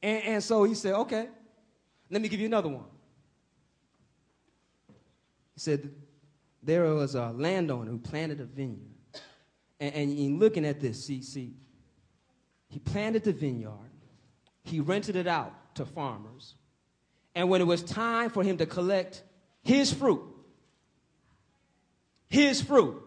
And, 0.00 0.22
and 0.22 0.44
so 0.44 0.62
he 0.62 0.74
said, 0.74 0.94
okay, 0.94 1.28
let 2.10 2.22
me 2.22 2.28
give 2.28 2.38
you 2.38 2.46
another 2.46 2.68
one. 2.68 2.84
He 5.54 5.60
said, 5.60 5.90
there 6.62 6.84
was 6.94 7.16
a 7.16 7.30
landowner 7.30 7.90
who 7.90 7.98
planted 7.98 8.40
a 8.40 8.44
vineyard. 8.44 8.86
And, 9.80 9.94
and 9.96 10.16
in 10.16 10.38
looking 10.38 10.64
at 10.64 10.80
this, 10.80 11.04
see, 11.04 11.22
see, 11.22 11.54
he 12.72 12.78
planted 12.78 13.22
the 13.22 13.34
vineyard, 13.34 13.90
he 14.64 14.80
rented 14.80 15.14
it 15.14 15.26
out 15.26 15.74
to 15.74 15.84
farmers. 15.84 16.54
And 17.34 17.50
when 17.50 17.60
it 17.60 17.66
was 17.66 17.82
time 17.82 18.30
for 18.30 18.42
him 18.42 18.56
to 18.56 18.66
collect 18.66 19.22
his 19.62 19.92
fruit, 19.92 20.22
his 22.28 22.62
fruit, 22.62 23.02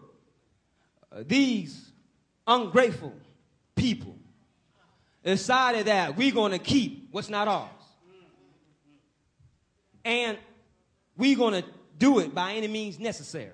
uh, 1.10 1.24
these 1.26 1.90
ungrateful 2.46 3.12
people 3.74 4.16
decided 5.24 5.86
that 5.86 6.16
we're 6.16 6.30
going 6.30 6.52
to 6.52 6.60
keep 6.60 7.08
what's 7.10 7.28
not 7.28 7.48
ours. 7.48 7.68
And 10.04 10.38
we're 11.16 11.36
going 11.36 11.60
to 11.60 11.68
do 11.98 12.20
it 12.20 12.32
by 12.32 12.52
any 12.52 12.68
means 12.68 13.00
necessary. 13.00 13.50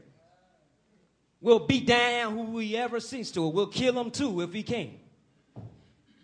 We'll 1.41 1.67
beat 1.67 1.87
down 1.87 2.37
who 2.37 2.43
we 2.53 2.77
ever 2.77 3.01
sees 3.01 3.31
to 3.31 3.47
it. 3.47 3.55
We'll 3.55 3.67
kill 3.69 3.95
them 3.95 4.11
too 4.11 4.43
if 4.43 4.53
we 4.53 4.63
can. 4.63 4.99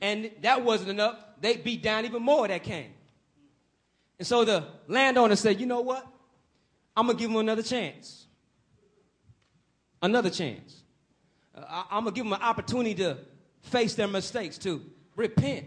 And 0.00 0.30
that 0.42 0.64
wasn't 0.64 0.90
enough. 0.90 1.16
They 1.40 1.56
beat 1.56 1.82
down 1.82 2.04
even 2.04 2.22
more 2.22 2.46
that 2.48 2.62
came. 2.62 2.92
And 4.18 4.26
so 4.26 4.44
the 4.44 4.64
landowner 4.87 5.37
said, 5.37 5.61
you 5.61 5.66
know 5.66 5.80
what? 5.80 6.06
I'm 6.96 7.06
going 7.06 7.16
to 7.16 7.20
give 7.20 7.30
them 7.30 7.38
another 7.38 7.62
chance. 7.62 8.26
Another 10.02 10.30
chance. 10.30 10.82
Uh, 11.54 11.82
I- 11.90 11.96
am 11.96 12.04
going 12.04 12.14
to 12.14 12.18
give 12.18 12.24
them 12.24 12.32
an 12.32 12.42
opportunity 12.42 12.94
to 12.96 13.18
face 13.62 13.94
their 13.94 14.08
mistakes, 14.08 14.58
to 14.58 14.82
repent 15.14 15.66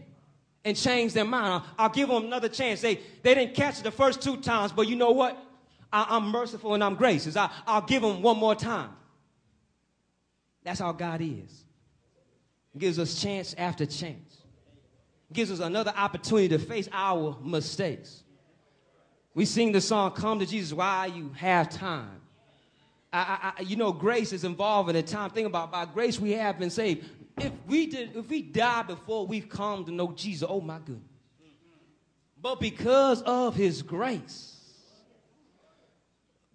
and 0.64 0.76
change 0.76 1.14
their 1.14 1.26
mind. 1.26 1.54
I'll, 1.54 1.66
I'll 1.80 1.90
give 1.90 2.10
them 2.10 2.26
another 2.26 2.50
chance. 2.50 2.82
They, 2.82 3.00
they 3.24 3.36
didn't 3.36 3.56
catch 3.56 3.80
it 3.80 3.84
the 3.84 3.92
first 3.92 4.22
two 4.22 4.38
times, 4.38 4.72
but 4.72 4.88
you 4.88 4.96
know 4.96 5.12
what? 5.12 5.38
I, 5.94 6.16
am 6.16 6.30
merciful 6.30 6.74
and 6.74 6.84
I'm 6.84 6.96
gracious. 6.96 7.36
I, 7.36 7.50
I'll 7.68 7.82
give 7.82 8.02
them 8.02 8.22
one 8.22 8.38
more 8.38 8.56
time. 8.56 8.92
That's 10.64 10.80
how 10.80 10.92
God 10.92 11.22
is 11.22 11.66
gives 12.78 13.00
us 13.00 13.22
chance 13.22 13.54
after 13.58 13.86
chance, 13.86 14.38
gives 15.32 15.52
us 15.52 15.60
another 15.60 15.94
opportunity 15.96 16.50
to 16.50 16.60
face 16.60 16.88
our 16.92 17.38
mistakes. 17.44 18.24
We 19.34 19.46
sing 19.46 19.72
the 19.72 19.82
song, 19.82 20.12
Come 20.12 20.40
to 20.40 20.46
Jesus 20.46 20.74
while 20.74 21.10
you 21.10 21.30
have 21.38 21.70
time. 21.70 22.22
I, 23.14 23.54
I, 23.58 23.62
you 23.62 23.76
know, 23.76 23.92
grace 23.92 24.32
is 24.32 24.46
involved 24.46 24.90
in 24.90 24.96
the 24.96 25.04
time. 25.04 25.30
Think 25.32 25.48
about 25.48 25.72
by 25.72 25.86
grace 25.86 26.20
we 26.20 26.32
have 26.32 26.58
been 26.58 26.70
saved. 26.70 27.10
If 27.38 27.52
we 27.68 27.88
did, 27.88 28.16
if 28.16 28.30
we 28.30 28.42
die 28.42 28.84
before 28.84 29.28
we've 29.28 29.50
come 29.50 29.84
to 29.86 29.92
know 29.92 30.14
Jesus, 30.14 30.48
oh 30.50 30.62
my 30.62 30.80
goodness. 30.80 31.04
But 32.42 32.60
because 32.60 33.22
of 33.24 33.56
his 33.56 33.82
grace, 33.82 34.58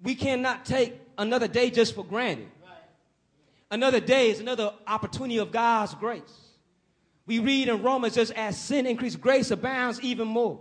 we 0.02 0.14
cannot 0.14 0.64
take 0.64 0.94
another 1.18 1.46
day 1.48 1.70
just 1.70 1.94
for 1.94 2.04
granted. 2.04 2.48
Another 3.70 4.00
day 4.00 4.30
is 4.30 4.40
another 4.40 4.72
opportunity 4.86 5.38
of 5.38 5.50
God's 5.50 5.94
grace. 5.94 6.22
We 7.26 7.40
read 7.40 7.68
in 7.68 7.82
Romans 7.82 8.14
just 8.14 8.32
as 8.32 8.58
sin 8.58 8.86
increased, 8.86 9.20
grace 9.20 9.50
abounds 9.50 10.00
even 10.00 10.28
more. 10.28 10.60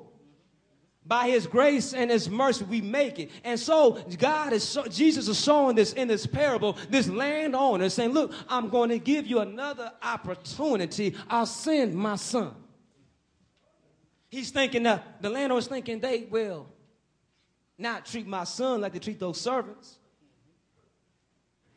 By 1.07 1.29
his 1.29 1.45
grace 1.45 1.93
and 1.93 2.09
his 2.09 2.27
mercy, 2.27 2.65
we 2.65 2.81
make 2.81 3.19
it. 3.19 3.29
And 3.43 3.59
so 3.59 4.03
God 4.17 4.53
is, 4.53 4.63
so, 4.63 4.85
Jesus 4.87 5.27
is 5.27 5.39
showing 5.39 5.75
this 5.75 5.93
in 5.93 6.07
this 6.07 6.25
parable, 6.25 6.77
this 6.89 7.07
landowner 7.07 7.89
saying, 7.89 8.11
look, 8.11 8.33
I'm 8.49 8.69
going 8.69 8.89
to 8.89 8.97
give 8.97 9.27
you 9.27 9.39
another 9.39 9.91
opportunity. 10.01 11.15
I'll 11.29 11.45
send 11.45 11.93
my 11.93 12.15
son. 12.15 12.55
He's 14.29 14.49
thinking 14.49 14.83
that 14.83 15.21
the 15.21 15.29
landowner's 15.29 15.67
thinking 15.67 15.99
they 15.99 16.23
will 16.23 16.67
not 17.77 18.07
treat 18.07 18.25
my 18.25 18.43
son 18.43 18.81
like 18.81 18.93
they 18.93 18.99
treat 18.99 19.19
those 19.19 19.39
servants. 19.39 19.99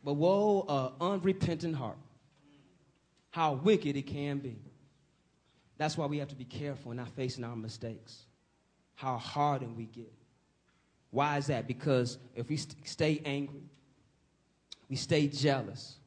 But 0.09 0.15
woe, 0.15 0.65
a 0.67 1.05
unrepentant 1.05 1.77
heart. 1.77 1.99
How 3.29 3.53
wicked 3.53 3.95
it 3.95 4.07
can 4.07 4.39
be. 4.39 4.57
That's 5.77 5.99
why 5.99 6.07
we 6.07 6.17
have 6.17 6.29
to 6.29 6.35
be 6.35 6.47
careful 6.47 6.93
in 6.93 6.97
not 6.97 7.11
facing 7.11 7.45
our 7.45 7.55
mistakes. 7.55 8.25
How 8.95 9.19
hardened 9.19 9.77
we 9.77 9.85
get. 9.85 10.11
Why 11.11 11.37
is 11.37 11.49
that? 11.49 11.69
Because 11.69 12.17
if 12.35 12.49
we 12.49 12.57
st- 12.57 12.89
stay 12.89 13.21
angry, 13.27 13.61
we 14.89 14.97
stay 14.97 15.29
jealous, 15.29 15.99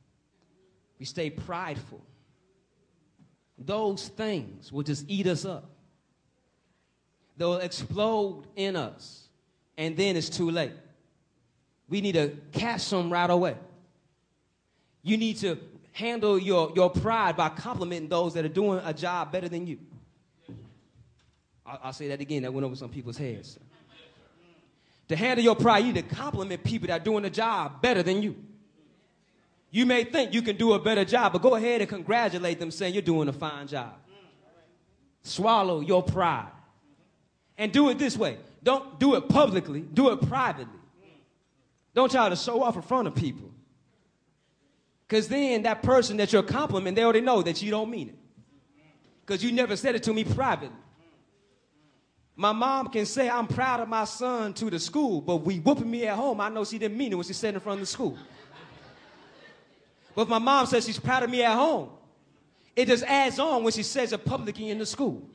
we 0.98 1.06
stay 1.06 1.30
prideful, 1.30 2.02
those 3.56 4.08
things 4.08 4.72
will 4.72 4.82
just 4.82 5.06
eat 5.08 5.28
us 5.28 5.46
up. 5.46 5.70
They'll 7.38 7.58
explode 7.58 8.48
in 8.56 8.76
us, 8.76 9.28
and 9.78 9.96
then 9.96 10.16
it's 10.16 10.30
too 10.30 10.50
late. 10.50 10.74
We 11.88 12.02
need 12.02 12.14
to 12.14 12.30
catch 12.52 12.90
them 12.90 13.14
right 13.14 13.30
away. 13.30 13.58
You 15.04 15.18
need 15.18 15.38
to 15.38 15.58
handle 15.94 16.40
your, 16.40 16.72
your 16.76 16.90
pride 16.90 17.36
by 17.36 17.50
complimenting 17.50 18.10
those 18.10 18.34
that 18.36 18.46
are 18.46 18.50
doing 18.50 18.82
a 18.84 18.94
job 18.94 19.32
better 19.32 19.50
than 19.50 19.68
you. 19.68 19.78
I'll, 21.66 21.80
I'll 21.84 21.94
say 21.94 22.08
that 22.10 22.22
again. 22.22 22.44
That 22.44 22.54
went 22.54 22.66
over 22.66 22.76
some 22.76 22.90
people's 22.90 23.18
heads. 23.18 23.60
To 25.10 25.16
handle 25.16 25.44
your 25.44 25.56
pride, 25.56 25.80
you 25.80 25.92
need 25.92 26.10
to 26.10 26.16
compliment 26.16 26.64
people 26.64 26.88
that 26.88 27.02
are 27.02 27.04
doing 27.04 27.26
a 27.26 27.30
job 27.30 27.82
better 27.82 28.02
than 28.02 28.22
you. 28.22 28.36
You 29.70 29.86
may 29.86 30.04
think 30.04 30.34
you 30.34 30.42
can 30.42 30.58
do 30.58 30.74
a 30.74 30.80
better 30.80 31.06
job, 31.06 31.34
but 31.34 31.42
go 31.42 31.56
ahead 31.56 31.82
and 31.82 31.90
congratulate 31.90 32.60
them 32.60 32.72
saying 32.72 32.94
you're 32.94 33.02
doing 33.02 33.28
a 33.28 33.34
fine 33.34 33.68
job. 33.68 33.94
Swallow 35.24 35.80
your 35.82 36.04
pride. 36.04 36.52
And 37.58 37.72
do 37.72 37.90
it 37.90 37.98
this 37.98 38.18
way. 38.18 38.38
Don't 38.64 39.00
do 39.00 39.16
it 39.16 39.28
publicly, 39.30 39.82
do 39.82 40.12
it 40.12 40.22
privately. 40.28 40.80
Don't 41.94 42.12
try 42.12 42.30
to 42.30 42.36
show 42.36 42.64
off 42.64 42.76
in 42.76 42.82
front 42.82 43.08
of 43.08 43.16
people. 43.16 43.52
Because 45.12 45.28
then 45.28 45.64
that 45.64 45.84
person 45.84 46.16
that 46.18 46.32
you're 46.32 46.42
complimenting, 46.42 46.96
they 46.96 47.04
already 47.04 47.20
know 47.20 47.42
that 47.42 47.62
you 47.62 47.70
don't 47.70 47.90
mean 47.90 48.08
it. 48.08 48.16
Because 49.26 49.44
you 49.44 49.52
never 49.52 49.76
said 49.76 49.94
it 49.94 50.04
to 50.04 50.14
me 50.14 50.24
privately. 50.24 50.74
My 52.38 52.54
mom 52.54 52.88
can 52.88 53.06
say, 53.06 53.30
I'm 53.30 53.46
proud 53.46 53.82
of 53.82 53.90
my 53.90 54.06
son 54.06 54.54
to 54.54 54.70
the 54.70 54.80
school, 54.80 55.20
but 55.20 55.36
we 55.44 55.60
whooping 55.60 55.92
me 55.92 56.08
at 56.08 56.16
home. 56.16 56.40
I 56.40 56.48
know 56.48 56.64
she 56.64 56.78
didn't 56.78 56.98
mean 56.98 57.12
it 57.12 57.16
when 57.16 57.26
she 57.26 57.34
said 57.34 57.54
in 57.54 57.60
front 57.60 57.82
of 57.82 57.88
the 57.88 57.92
school. 57.92 58.18
But 60.16 60.22
if 60.22 60.28
my 60.30 60.40
mom 60.40 60.66
says 60.66 60.86
she's 60.86 60.98
proud 60.98 61.24
of 61.24 61.30
me 61.30 61.44
at 61.44 61.56
home, 61.56 61.90
it 62.74 62.88
just 62.88 63.04
adds 63.04 63.38
on 63.38 63.66
when 63.66 63.74
she 63.74 63.84
says 63.84 64.14
it 64.14 64.24
publicly 64.24 64.70
in 64.70 64.78
the 64.78 64.86
school. 64.86 65.28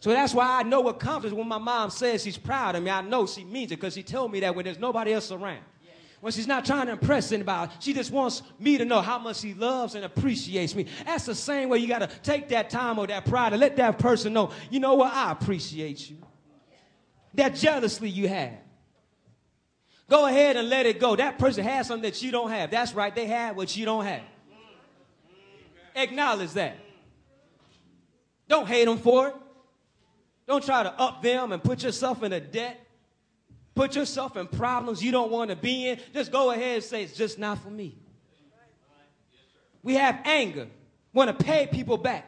So 0.00 0.10
that's 0.10 0.34
why 0.34 0.60
I 0.60 0.64
know 0.64 0.82
what 0.82 1.00
confidence 1.00 1.34
when 1.34 1.48
my 1.48 1.56
mom 1.56 1.88
says 1.88 2.24
she's 2.24 2.36
proud 2.36 2.74
of 2.74 2.82
me, 2.82 2.90
I 2.90 3.00
know 3.00 3.26
she 3.26 3.44
means 3.44 3.72
it 3.72 3.76
because 3.76 3.94
she 3.94 4.02
told 4.02 4.32
me 4.32 4.40
that 4.40 4.54
when 4.54 4.66
there's 4.66 4.78
nobody 4.78 5.14
else 5.14 5.32
around. 5.32 5.64
When 6.20 6.32
she's 6.32 6.48
not 6.48 6.64
trying 6.64 6.86
to 6.86 6.92
impress 6.92 7.30
anybody, 7.30 7.72
she 7.78 7.92
just 7.92 8.10
wants 8.10 8.42
me 8.58 8.78
to 8.78 8.84
know 8.84 9.00
how 9.00 9.18
much 9.18 9.36
she 9.38 9.54
loves 9.54 9.94
and 9.94 10.04
appreciates 10.04 10.74
me. 10.74 10.86
That's 11.06 11.26
the 11.26 11.34
same 11.34 11.68
way 11.68 11.78
you 11.78 11.86
got 11.86 12.00
to 12.00 12.08
take 12.22 12.48
that 12.48 12.70
time 12.70 12.98
or 12.98 13.06
that 13.06 13.24
pride 13.24 13.52
and 13.52 13.60
let 13.60 13.76
that 13.76 13.98
person 13.98 14.32
know, 14.32 14.50
you 14.68 14.80
know 14.80 14.94
what, 14.94 15.12
I 15.12 15.30
appreciate 15.30 16.10
you. 16.10 16.16
That 17.34 17.54
jealousy 17.54 18.10
you 18.10 18.26
have. 18.28 18.54
Go 20.08 20.26
ahead 20.26 20.56
and 20.56 20.68
let 20.68 20.86
it 20.86 20.98
go. 20.98 21.14
That 21.14 21.38
person 21.38 21.62
has 21.64 21.86
something 21.86 22.10
that 22.10 22.20
you 22.20 22.32
don't 22.32 22.50
have. 22.50 22.70
That's 22.70 22.94
right, 22.94 23.14
they 23.14 23.26
have 23.26 23.56
what 23.56 23.76
you 23.76 23.84
don't 23.84 24.04
have. 24.04 24.22
Acknowledge 25.94 26.52
that. 26.52 26.76
Don't 28.48 28.66
hate 28.66 28.86
them 28.86 28.98
for 28.98 29.28
it. 29.28 29.34
Don't 30.48 30.64
try 30.64 30.82
to 30.82 30.92
up 30.92 31.22
them 31.22 31.52
and 31.52 31.62
put 31.62 31.82
yourself 31.82 32.22
in 32.22 32.32
a 32.32 32.40
debt. 32.40 32.87
Put 33.78 33.94
yourself 33.94 34.36
in 34.36 34.48
problems 34.48 35.04
you 35.04 35.12
don't 35.12 35.30
want 35.30 35.50
to 35.50 35.56
be 35.56 35.86
in. 35.86 36.00
Just 36.12 36.32
go 36.32 36.50
ahead 36.50 36.74
and 36.74 36.82
say, 36.82 37.04
it's 37.04 37.14
just 37.14 37.38
not 37.38 37.62
for 37.62 37.70
me. 37.70 37.96
We 39.84 39.94
have 39.94 40.18
anger, 40.24 40.66
want 41.12 41.38
to 41.38 41.44
pay 41.44 41.68
people 41.68 41.96
back. 41.96 42.26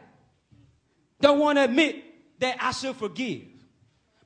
Don't 1.19 1.39
want 1.39 1.57
to 1.57 1.65
admit 1.65 2.05
that 2.39 2.55
I 2.61 2.71
should 2.71 2.95
forgive. 2.95 3.41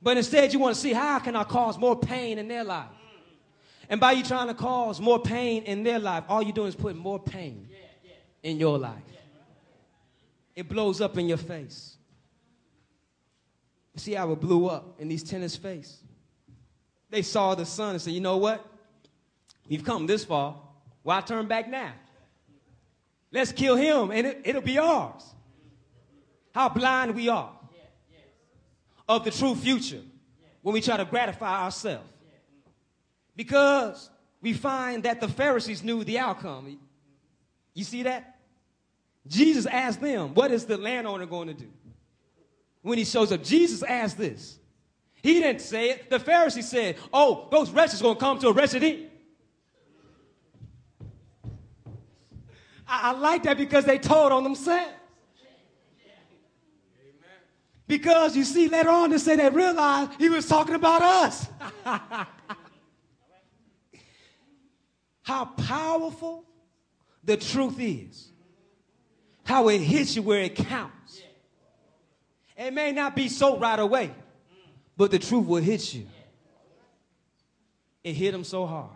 But 0.00 0.18
instead, 0.18 0.52
you 0.52 0.60
want 0.60 0.76
to 0.76 0.80
see 0.80 0.92
how 0.92 1.18
can 1.18 1.34
I 1.34 1.42
cause 1.42 1.76
more 1.76 1.98
pain 1.98 2.38
in 2.38 2.46
their 2.46 2.62
life? 2.62 2.86
And 3.88 3.98
by 4.00 4.12
you 4.12 4.22
trying 4.22 4.46
to 4.46 4.54
cause 4.54 5.00
more 5.00 5.18
pain 5.18 5.64
in 5.64 5.82
their 5.82 5.98
life, 5.98 6.22
all 6.28 6.44
you're 6.44 6.52
doing 6.52 6.68
is 6.68 6.76
putting 6.76 7.00
more 7.00 7.18
pain 7.18 7.68
in 8.44 8.60
your 8.60 8.78
life. 8.78 9.02
It 10.54 10.68
blows 10.68 11.00
up 11.00 11.18
in 11.18 11.26
your 11.26 11.38
face. 11.38 11.96
See 13.96 14.12
how 14.12 14.30
it 14.30 14.40
blew 14.40 14.68
up 14.68 15.00
in 15.00 15.08
these 15.08 15.24
tenants' 15.24 15.56
face? 15.56 16.04
They 17.10 17.22
saw 17.22 17.54
the 17.54 17.66
son 17.66 17.90
and 17.90 18.02
said, 18.02 18.12
You 18.12 18.20
know 18.20 18.36
what? 18.36 18.64
We've 19.68 19.84
come 19.84 20.06
this 20.06 20.24
far. 20.24 20.56
Why 21.02 21.20
turn 21.20 21.46
back 21.46 21.68
now? 21.68 21.92
Let's 23.32 23.52
kill 23.52 23.76
him 23.76 24.10
and 24.10 24.26
it, 24.26 24.40
it'll 24.44 24.62
be 24.62 24.78
ours. 24.78 25.22
How 26.52 26.68
blind 26.68 27.14
we 27.14 27.28
are 27.28 27.52
of 29.08 29.24
the 29.24 29.30
true 29.30 29.54
future 29.54 30.00
when 30.62 30.72
we 30.72 30.80
try 30.80 30.96
to 30.96 31.04
gratify 31.04 31.64
ourselves. 31.64 32.08
Because 33.36 34.10
we 34.40 34.52
find 34.52 35.02
that 35.02 35.20
the 35.20 35.28
Pharisees 35.28 35.84
knew 35.84 36.02
the 36.02 36.18
outcome. 36.18 36.78
You 37.74 37.84
see 37.84 38.04
that? 38.04 38.38
Jesus 39.26 39.66
asked 39.66 40.00
them, 40.00 40.34
What 40.34 40.50
is 40.50 40.64
the 40.64 40.78
landowner 40.78 41.26
going 41.26 41.48
to 41.48 41.54
do? 41.54 41.68
When 42.82 42.98
he 42.98 43.04
shows 43.04 43.32
up, 43.32 43.42
Jesus 43.42 43.82
asked 43.82 44.16
this. 44.16 44.58
He 45.26 45.40
didn't 45.40 45.60
say 45.60 45.90
it. 45.90 46.08
The 46.08 46.20
Pharisee 46.20 46.62
said, 46.62 46.98
Oh, 47.12 47.48
those 47.50 47.72
wretches 47.72 48.00
going 48.00 48.14
to 48.14 48.20
come 48.20 48.38
to 48.38 48.50
arrest 48.50 48.74
him. 48.74 49.08
I, 52.86 53.10
I 53.10 53.12
like 53.18 53.42
that 53.42 53.58
because 53.58 53.84
they 53.84 53.98
told 53.98 54.30
on 54.30 54.44
themselves. 54.44 54.92
Because 57.88 58.36
you 58.36 58.44
see, 58.44 58.68
later 58.68 58.90
on, 58.90 59.10
they 59.10 59.18
say 59.18 59.34
they 59.34 59.48
realized 59.48 60.12
he 60.16 60.28
was 60.28 60.46
talking 60.46 60.76
about 60.76 61.02
us. 61.02 61.48
How 65.22 65.46
powerful 65.46 66.44
the 67.24 67.36
truth 67.36 67.80
is. 67.80 68.28
How 69.42 69.70
it 69.70 69.80
hits 69.80 70.14
you 70.14 70.22
where 70.22 70.42
it 70.42 70.54
counts. 70.54 71.20
It 72.56 72.72
may 72.72 72.92
not 72.92 73.16
be 73.16 73.28
so 73.28 73.58
right 73.58 73.80
away, 73.80 74.14
but 74.96 75.10
the 75.10 75.18
truth 75.18 75.46
will 75.46 75.62
hit 75.62 75.94
you. 75.94 76.06
It 78.02 78.14
hit 78.14 78.32
them 78.32 78.44
so 78.44 78.66
hard. 78.66 78.90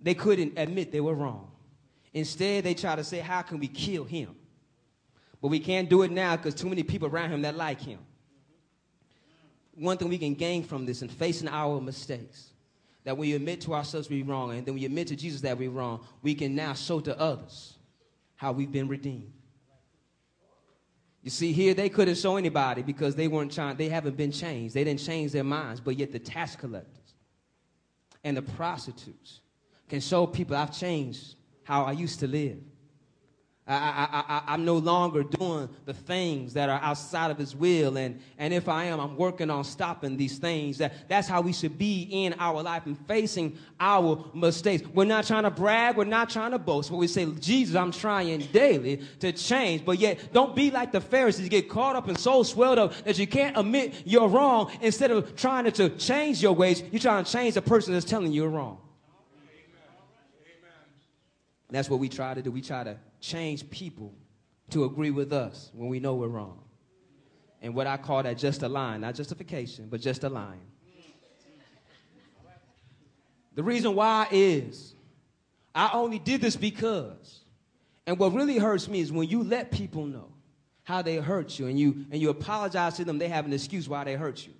They 0.00 0.14
couldn't 0.14 0.58
admit 0.58 0.90
they 0.90 1.00
were 1.00 1.14
wrong. 1.14 1.50
Instead, 2.12 2.64
they 2.64 2.74
try 2.74 2.96
to 2.96 3.04
say, 3.04 3.20
How 3.20 3.42
can 3.42 3.58
we 3.58 3.68
kill 3.68 4.04
him? 4.04 4.34
But 5.40 5.48
we 5.48 5.58
can't 5.58 5.88
do 5.88 6.02
it 6.02 6.10
now 6.10 6.36
because 6.36 6.54
too 6.54 6.68
many 6.68 6.82
people 6.82 7.08
around 7.08 7.30
him 7.30 7.42
that 7.42 7.56
like 7.56 7.80
him. 7.80 7.98
One 9.74 9.96
thing 9.96 10.08
we 10.08 10.18
can 10.18 10.34
gain 10.34 10.62
from 10.62 10.84
this 10.86 11.02
in 11.02 11.08
facing 11.08 11.48
our 11.48 11.80
mistakes, 11.80 12.50
that 13.04 13.16
we 13.16 13.32
admit 13.32 13.62
to 13.62 13.74
ourselves 13.74 14.10
we're 14.10 14.24
wrong, 14.24 14.52
and 14.52 14.66
then 14.66 14.74
we 14.74 14.84
admit 14.84 15.08
to 15.08 15.16
Jesus 15.16 15.40
that 15.40 15.56
we're 15.56 15.70
wrong, 15.70 16.04
we 16.22 16.34
can 16.34 16.54
now 16.54 16.74
show 16.74 17.00
to 17.00 17.18
others 17.18 17.74
how 18.36 18.52
we've 18.52 18.70
been 18.70 18.88
redeemed. 18.88 19.32
You 21.22 21.30
see, 21.30 21.52
here 21.52 21.72
they 21.72 21.88
couldn't 21.88 22.16
show 22.16 22.36
anybody 22.36 22.82
because 22.82 23.14
they 23.14 23.28
weren't 23.28 23.52
trying, 23.52 23.76
they 23.76 23.88
haven't 23.88 24.16
been 24.16 24.32
changed. 24.32 24.74
They 24.74 24.82
didn't 24.82 25.00
change 25.00 25.30
their 25.30 25.44
minds, 25.44 25.80
but 25.80 25.96
yet 25.96 26.10
the 26.10 26.18
tax 26.18 26.56
collectors 26.56 27.14
and 28.24 28.36
the 28.36 28.42
prostitutes 28.42 29.40
can 29.88 30.00
show 30.00 30.26
people 30.26 30.56
I've 30.56 30.76
changed 30.76 31.36
how 31.64 31.84
I 31.84 31.92
used 31.92 32.20
to 32.20 32.26
live. 32.26 32.58
I, 33.64 33.74
I, 33.74 34.42
I, 34.48 34.54
am 34.54 34.64
no 34.64 34.76
longer 34.76 35.22
doing 35.22 35.68
the 35.84 35.94
things 35.94 36.54
that 36.54 36.68
are 36.68 36.80
outside 36.82 37.30
of 37.30 37.38
his 37.38 37.54
will. 37.54 37.96
And, 37.96 38.20
and 38.36 38.52
if 38.52 38.68
I 38.68 38.86
am, 38.86 38.98
I'm 38.98 39.16
working 39.16 39.50
on 39.50 39.62
stopping 39.62 40.16
these 40.16 40.38
things. 40.38 40.78
That, 40.78 41.08
that's 41.08 41.28
how 41.28 41.42
we 41.42 41.52
should 41.52 41.78
be 41.78 42.08
in 42.10 42.34
our 42.40 42.60
life 42.60 42.86
and 42.86 42.98
facing 43.06 43.56
our 43.78 44.24
mistakes. 44.34 44.82
We're 44.92 45.04
not 45.04 45.28
trying 45.28 45.44
to 45.44 45.50
brag. 45.50 45.96
We're 45.96 46.04
not 46.04 46.28
trying 46.28 46.50
to 46.50 46.58
boast. 46.58 46.90
But 46.90 46.96
we 46.96 47.06
say, 47.06 47.24
Jesus, 47.24 47.76
I'm 47.76 47.92
trying 47.92 48.40
daily 48.52 49.00
to 49.20 49.30
change. 49.30 49.84
But 49.84 50.00
yet, 50.00 50.32
don't 50.32 50.56
be 50.56 50.72
like 50.72 50.90
the 50.90 51.00
Pharisees. 51.00 51.48
Get 51.48 51.68
caught 51.68 51.94
up 51.94 52.08
and 52.08 52.18
so 52.18 52.42
swelled 52.42 52.80
up 52.80 52.94
that 53.04 53.16
you 53.16 53.28
can't 53.28 53.56
admit 53.56 53.94
you're 54.04 54.28
wrong. 54.28 54.72
Instead 54.80 55.12
of 55.12 55.36
trying 55.36 55.70
to 55.70 55.88
change 55.90 56.42
your 56.42 56.52
ways, 56.52 56.82
you're 56.90 56.98
trying 56.98 57.24
to 57.24 57.30
change 57.30 57.54
the 57.54 57.62
person 57.62 57.92
that's 57.92 58.04
telling 58.04 58.32
you 58.32 58.42
you're 58.42 58.50
wrong. 58.50 58.78
That's 61.70 61.88
what 61.88 62.00
we 62.00 62.08
try 62.08 62.34
to 62.34 62.42
do. 62.42 62.50
We 62.50 62.60
try 62.60 62.82
to 62.84 62.96
change 63.22 63.70
people 63.70 64.12
to 64.70 64.84
agree 64.84 65.10
with 65.10 65.32
us 65.32 65.70
when 65.72 65.88
we 65.88 66.00
know 66.00 66.14
we're 66.16 66.28
wrong. 66.28 66.58
And 67.62 67.74
what 67.74 67.86
I 67.86 67.96
call 67.96 68.22
that 68.24 68.36
just 68.36 68.62
a 68.62 68.68
line, 68.68 69.00
not 69.00 69.14
justification, 69.14 69.86
but 69.88 70.00
just 70.00 70.24
a 70.24 70.28
line. 70.28 70.60
The 73.54 73.62
reason 73.62 73.94
why 73.94 74.26
is 74.30 74.94
I 75.74 75.90
only 75.92 76.18
did 76.18 76.40
this 76.40 76.56
because. 76.56 77.40
And 78.06 78.18
what 78.18 78.32
really 78.32 78.58
hurts 78.58 78.88
me 78.88 79.00
is 79.00 79.12
when 79.12 79.28
you 79.28 79.44
let 79.44 79.70
people 79.70 80.06
know 80.06 80.28
how 80.82 81.02
they 81.02 81.16
hurt 81.16 81.58
you 81.58 81.68
and 81.68 81.78
you 81.78 82.04
and 82.10 82.20
you 82.20 82.30
apologize 82.30 82.96
to 82.96 83.04
them, 83.04 83.18
they 83.18 83.28
have 83.28 83.46
an 83.46 83.52
excuse 83.52 83.88
why 83.88 84.02
they 84.04 84.14
hurt 84.14 84.44
you. 84.44 84.52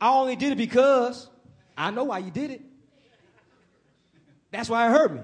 I 0.00 0.10
only 0.10 0.36
did 0.36 0.52
it 0.52 0.58
because 0.58 1.28
I 1.76 1.90
know 1.90 2.04
why 2.04 2.18
you 2.18 2.30
did 2.30 2.50
it. 2.50 2.60
That's 4.50 4.68
why 4.68 4.86
it 4.86 4.90
hurt 4.90 5.14
me. 5.14 5.22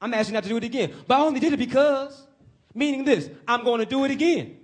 I'm 0.00 0.12
asking 0.14 0.34
not 0.34 0.42
to 0.44 0.48
do 0.48 0.56
it 0.56 0.64
again. 0.64 0.92
But 1.06 1.18
I 1.18 1.20
only 1.22 1.40
did 1.40 1.52
it 1.52 1.58
because, 1.58 2.26
meaning 2.74 3.04
this, 3.04 3.30
I'm 3.48 3.64
going 3.64 3.80
to 3.80 3.86
do 3.86 4.04
it 4.04 4.10
again. 4.10 4.58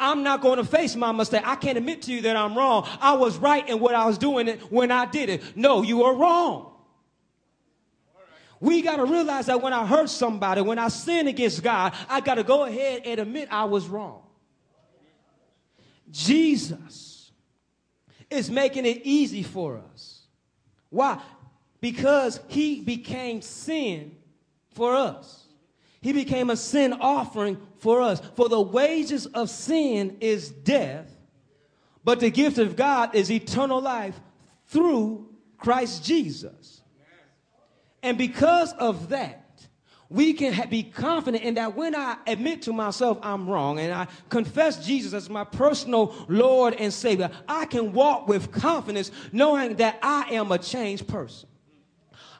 I'm 0.00 0.22
not 0.22 0.40
going 0.40 0.56
to 0.56 0.64
face 0.64 0.96
my 0.96 1.12
mistake. 1.12 1.42
I 1.44 1.54
can't 1.54 1.78
admit 1.78 2.02
to 2.02 2.12
you 2.12 2.22
that 2.22 2.36
I'm 2.36 2.56
wrong. 2.56 2.88
I 3.00 3.14
was 3.14 3.36
right 3.38 3.68
in 3.68 3.78
what 3.78 3.94
I 3.94 4.04
was 4.06 4.18
doing 4.18 4.48
when 4.68 4.90
I 4.90 5.06
did 5.06 5.28
it. 5.28 5.56
No, 5.56 5.82
you 5.82 6.02
are 6.04 6.14
wrong. 6.14 6.72
We 8.58 8.80
got 8.82 8.96
to 8.96 9.04
realize 9.04 9.46
that 9.46 9.60
when 9.60 9.72
I 9.72 9.84
hurt 9.84 10.08
somebody, 10.08 10.60
when 10.60 10.78
I 10.78 10.88
sin 10.88 11.26
against 11.26 11.62
God, 11.62 11.94
I 12.08 12.20
got 12.20 12.36
to 12.36 12.44
go 12.44 12.64
ahead 12.64 13.02
and 13.04 13.20
admit 13.20 13.48
I 13.50 13.64
was 13.64 13.88
wrong. 13.88 14.22
Jesus 16.10 17.32
is 18.30 18.50
making 18.50 18.86
it 18.86 19.00
easy 19.04 19.42
for 19.42 19.82
us. 19.92 20.20
Why? 20.90 21.20
Because 21.80 22.40
he 22.48 22.80
became 22.80 23.42
sin 23.42 24.16
for 24.74 24.94
us. 24.94 25.46
He 26.00 26.12
became 26.12 26.50
a 26.50 26.56
sin 26.56 26.92
offering 26.94 27.58
for 27.78 28.02
us. 28.02 28.20
For 28.34 28.48
the 28.48 28.60
wages 28.60 29.26
of 29.26 29.48
sin 29.48 30.16
is 30.20 30.50
death, 30.50 31.08
but 32.04 32.18
the 32.20 32.30
gift 32.30 32.58
of 32.58 32.74
God 32.74 33.14
is 33.14 33.30
eternal 33.30 33.80
life 33.80 34.18
through 34.66 35.28
Christ 35.58 36.04
Jesus. 36.04 36.82
And 38.02 38.18
because 38.18 38.72
of 38.72 39.10
that, 39.10 39.38
we 40.12 40.34
can 40.34 40.52
ha- 40.52 40.66
be 40.66 40.82
confident 40.82 41.42
in 41.44 41.54
that 41.54 41.74
when 41.74 41.94
I 41.94 42.16
admit 42.26 42.62
to 42.62 42.72
myself 42.72 43.18
I'm 43.22 43.48
wrong 43.48 43.78
and 43.78 43.94
I 43.94 44.08
confess 44.28 44.84
Jesus 44.84 45.14
as 45.14 45.30
my 45.30 45.44
personal 45.44 46.14
Lord 46.28 46.74
and 46.74 46.92
Savior, 46.92 47.30
I 47.48 47.64
can 47.64 47.92
walk 47.92 48.28
with 48.28 48.52
confidence 48.52 49.10
knowing 49.32 49.76
that 49.76 49.98
I 50.02 50.34
am 50.34 50.52
a 50.52 50.58
changed 50.58 51.06
person. 51.08 51.48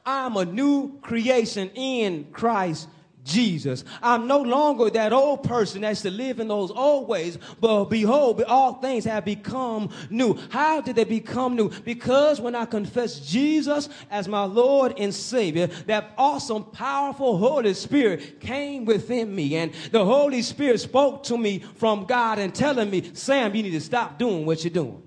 I'm 0.05 0.37
a 0.37 0.45
new 0.45 0.99
creation 0.99 1.69
in 1.75 2.25
Christ 2.31 2.89
Jesus. 3.23 3.85
I'm 4.01 4.27
no 4.27 4.41
longer 4.41 4.89
that 4.89 5.13
old 5.13 5.43
person 5.43 5.81
that's 5.81 6.01
to 6.01 6.11
live 6.11 6.39
in 6.39 6.47
those 6.47 6.71
old 6.71 7.07
ways, 7.07 7.37
but 7.59 7.85
behold, 7.85 8.43
all 8.43 8.73
things 8.73 9.05
have 9.05 9.25
become 9.25 9.89
new. 10.09 10.37
How 10.49 10.81
did 10.81 10.97
they 10.97 11.05
become 11.05 11.55
new? 11.55 11.69
Because 11.69 12.41
when 12.41 12.55
I 12.55 12.65
confess 12.65 13.19
Jesus 13.19 13.87
as 14.11 14.27
my 14.27 14.43
Lord 14.43 14.95
and 14.97 15.13
Savior, 15.13 15.67
that 15.87 16.11
awesome, 16.17 16.65
powerful 16.65 17.37
Holy 17.37 17.73
Spirit 17.73 18.39
came 18.41 18.85
within 18.85 19.33
me, 19.33 19.55
and 19.55 19.73
the 19.91 20.03
Holy 20.03 20.41
Spirit 20.41 20.81
spoke 20.81 21.23
to 21.23 21.37
me 21.37 21.59
from 21.75 22.05
God 22.05 22.39
and 22.39 22.53
telling 22.53 22.89
me, 22.89 23.11
Sam, 23.13 23.55
you 23.55 23.63
need 23.63 23.71
to 23.71 23.81
stop 23.81 24.19
doing 24.19 24.45
what 24.45 24.63
you're 24.63 24.71
doing. 24.73 25.01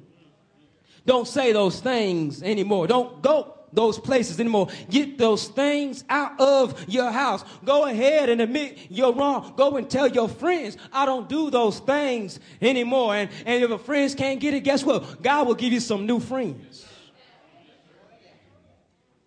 Don't 1.04 1.28
say 1.28 1.52
those 1.52 1.80
things 1.80 2.42
anymore. 2.42 2.87
Don't 2.88 3.22
go 3.22 3.56
those 3.76 3.98
places 3.98 4.40
anymore. 4.40 4.68
Get 4.90 5.18
those 5.18 5.46
things 5.46 6.02
out 6.08 6.40
of 6.40 6.88
your 6.88 7.12
house. 7.12 7.44
Go 7.64 7.84
ahead 7.84 8.28
and 8.30 8.40
admit 8.40 8.78
you're 8.88 9.12
wrong. 9.12 9.52
Go 9.54 9.76
and 9.76 9.88
tell 9.88 10.08
your 10.08 10.28
friends, 10.28 10.76
I 10.92 11.06
don't 11.06 11.28
do 11.28 11.50
those 11.50 11.78
things 11.78 12.40
anymore. 12.60 13.14
And, 13.14 13.30
and 13.44 13.62
if 13.62 13.68
your 13.68 13.78
friends 13.78 14.14
can't 14.14 14.40
get 14.40 14.54
it, 14.54 14.60
guess 14.60 14.82
what? 14.82 15.22
God 15.22 15.46
will 15.46 15.54
give 15.54 15.72
you 15.72 15.80
some 15.80 16.06
new 16.06 16.18
friends. 16.18 16.86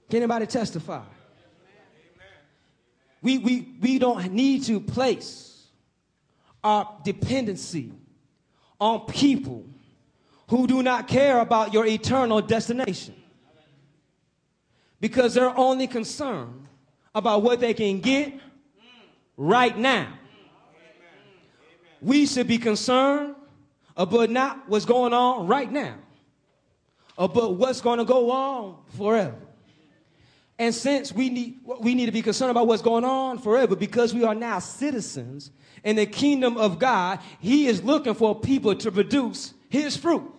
Can 0.09 0.17
anybody 0.17 0.47
testify? 0.47 1.03
We, 3.21 3.38
we, 3.38 3.75
we 3.79 3.99
don't 3.99 4.31
need 4.31 4.63
to 4.63 4.79
place 4.79 5.67
our 6.63 6.97
dependency 7.03 7.91
on 8.79 9.05
people 9.05 9.65
who 10.47 10.65
do 10.65 10.81
not 10.81 11.07
care 11.07 11.39
about 11.39 11.73
your 11.73 11.85
eternal 11.85 12.41
destination 12.41 13.13
because 14.99 15.33
they're 15.33 15.57
only 15.57 15.88
concerned 15.88 16.67
about 17.13 17.43
what 17.43 17.59
they 17.59 17.73
can 17.73 17.99
get 17.99 18.33
right 19.38 19.77
now. 19.77 20.13
We 22.01 22.25
should 22.25 22.47
be 22.47 22.57
concerned 22.57 23.35
about 23.97 24.29
not 24.29 24.69
what's 24.69 24.85
going 24.85 25.13
on 25.13 25.47
right 25.47 25.69
now, 25.69 25.95
about 27.17 27.55
what's 27.55 27.81
going 27.81 27.99
to 27.99 28.05
go 28.05 28.31
on 28.31 28.77
forever. 28.97 29.35
And 30.57 30.75
since 30.75 31.13
we 31.13 31.29
need, 31.29 31.59
we 31.79 31.95
need 31.95 32.05
to 32.07 32.12
be 32.12 32.21
concerned 32.21 32.51
about 32.51 32.67
what's 32.67 32.81
going 32.81 33.05
on 33.05 33.39
forever 33.39 33.75
because 33.75 34.13
we 34.13 34.23
are 34.23 34.35
now 34.35 34.59
citizens 34.59 35.51
in 35.83 35.95
the 35.95 36.05
kingdom 36.05 36.57
of 36.57 36.79
God, 36.79 37.19
He 37.39 37.67
is 37.67 37.83
looking 37.83 38.13
for 38.13 38.39
people 38.39 38.75
to 38.75 38.91
produce 38.91 39.53
His 39.69 39.95
fruit. 39.95 40.29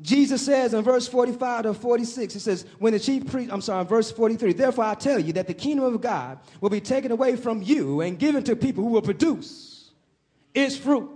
Jesus 0.00 0.44
says 0.44 0.74
in 0.74 0.84
verse 0.84 1.08
45 1.08 1.62
to 1.62 1.74
46, 1.74 2.34
he 2.34 2.40
says, 2.40 2.66
when 2.78 2.92
the 2.92 3.00
chief 3.00 3.30
priest, 3.30 3.50
I'm 3.50 3.62
sorry, 3.62 3.84
verse 3.86 4.10
43, 4.10 4.52
therefore 4.52 4.84
I 4.84 4.94
tell 4.94 5.18
you 5.18 5.32
that 5.34 5.46
the 5.46 5.54
kingdom 5.54 5.86
of 5.86 6.00
God 6.02 6.38
will 6.60 6.68
be 6.68 6.82
taken 6.82 7.12
away 7.12 7.36
from 7.36 7.62
you 7.62 8.02
and 8.02 8.18
given 8.18 8.44
to 8.44 8.56
people 8.56 8.84
who 8.84 8.90
will 8.90 9.02
produce 9.02 9.90
its 10.54 10.76
fruit. 10.76 11.10